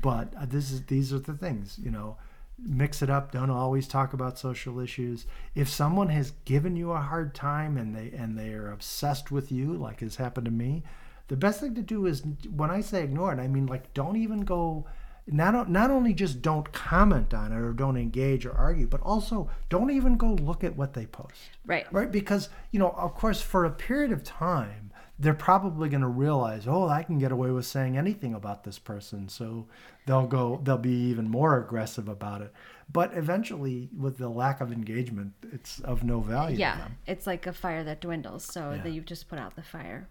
But 0.01 0.33
uh, 0.39 0.45
this 0.47 0.71
is 0.71 0.83
these 0.85 1.13
are 1.13 1.19
the 1.19 1.33
things, 1.33 1.77
you 1.77 1.91
know. 1.91 2.17
Mix 2.63 3.01
it 3.01 3.09
up. 3.09 3.31
Don't 3.31 3.49
always 3.49 3.87
talk 3.87 4.13
about 4.13 4.37
social 4.37 4.79
issues. 4.79 5.25
If 5.55 5.67
someone 5.67 6.09
has 6.09 6.33
given 6.45 6.75
you 6.75 6.91
a 6.91 7.01
hard 7.01 7.33
time 7.33 7.77
and 7.77 7.95
they 7.95 8.11
and 8.15 8.37
they 8.37 8.53
are 8.53 8.71
obsessed 8.71 9.31
with 9.31 9.51
you, 9.51 9.73
like 9.73 10.01
has 10.01 10.17
happened 10.17 10.45
to 10.45 10.51
me, 10.51 10.83
the 11.27 11.35
best 11.35 11.61
thing 11.61 11.75
to 11.75 11.81
do 11.81 12.05
is 12.05 12.23
when 12.53 12.69
I 12.69 12.81
say 12.81 13.03
ignore 13.03 13.33
it, 13.33 13.39
I 13.39 13.47
mean 13.47 13.65
like 13.65 13.93
don't 13.93 14.17
even 14.17 14.41
go. 14.41 14.85
Not 15.27 15.69
not 15.69 15.91
only 15.91 16.13
just 16.13 16.41
don't 16.41 16.71
comment 16.71 17.33
on 17.33 17.51
it 17.51 17.57
or 17.57 17.73
don't 17.73 17.95
engage 17.95 18.45
or 18.45 18.53
argue, 18.53 18.87
but 18.87 19.01
also 19.01 19.49
don't 19.69 19.91
even 19.91 20.17
go 20.17 20.33
look 20.33 20.63
at 20.63 20.75
what 20.75 20.93
they 20.93 21.05
post 21.05 21.51
right. 21.65 21.85
right 21.93 22.11
because 22.11 22.49
you 22.71 22.79
know 22.79 22.89
of 22.89 23.13
course 23.13 23.39
for 23.39 23.63
a 23.63 23.69
period 23.69 24.11
of 24.11 24.23
time 24.23 24.90
they're 25.21 25.33
probably 25.33 25.87
going 25.87 26.01
to 26.01 26.07
realize 26.07 26.67
oh 26.67 26.87
i 26.89 27.03
can 27.03 27.17
get 27.19 27.31
away 27.31 27.49
with 27.51 27.65
saying 27.65 27.97
anything 27.97 28.33
about 28.33 28.63
this 28.63 28.79
person 28.79 29.29
so 29.29 29.67
they'll 30.05 30.27
go 30.27 30.59
they'll 30.63 30.77
be 30.77 30.89
even 31.11 31.29
more 31.29 31.57
aggressive 31.59 32.07
about 32.09 32.41
it 32.41 32.51
but 32.91 33.13
eventually 33.15 33.87
with 33.97 34.17
the 34.17 34.27
lack 34.29 34.59
of 34.61 34.71
engagement 34.71 35.33
it's 35.53 35.79
of 35.81 36.03
no 36.03 36.19
value 36.19 36.55
to 36.55 36.59
Yeah, 36.61 36.77
them 36.77 36.97
it's 37.07 37.25
like 37.27 37.47
a 37.47 37.53
fire 37.53 37.83
that 37.83 38.01
dwindles. 38.01 38.43
So 38.45 38.71
Yeah. 38.71 38.81
that 38.83 38.89
you've 38.91 39.05
just 39.05 39.29
put 39.29 39.39
out 39.39 39.55
the 39.55 39.63
fire. 39.63 40.09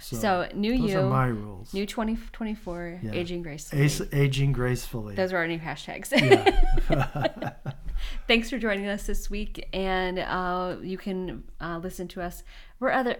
so, 0.00 0.16
So, 0.16 0.48
new 0.54 0.78
those 0.78 0.90
you, 0.92 0.98
are 1.00 1.06
my 1.10 1.26
rules 1.26 1.74
new 1.74 1.86
2024, 1.86 3.00
Yeah. 3.02 3.12
aging 3.12 3.42
gracefully. 3.42 3.82
Ace, 3.82 4.00
aging 4.12 4.52
gracefully 4.52 5.14
Those 5.16 5.32
are 5.32 5.38
our 5.38 5.48
new 5.48 5.58
hashtags. 5.58 6.12
Yeah. 6.12 7.52
Thanks 8.28 8.50
for 8.50 8.58
joining 8.58 8.86
us 8.88 9.06
this 9.06 9.30
week, 9.30 9.68
and 9.72 10.18
uh, 10.18 10.76
you 10.82 10.98
can 10.98 11.44
uh, 11.60 11.78
listen 11.82 12.08
to 12.08 12.22
us 12.22 12.42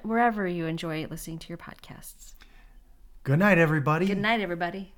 wherever 0.03 0.47
you 0.47 0.67
enjoy 0.67 1.07
listening 1.07 1.39
to 1.39 1.49
your 1.49 1.59
podcasts. 1.59 2.35
good 3.25 3.39
night 3.39 3.59
everybody 3.59 4.07
Good 4.07 4.19
night, 4.19 4.41
everybody. 4.41 4.93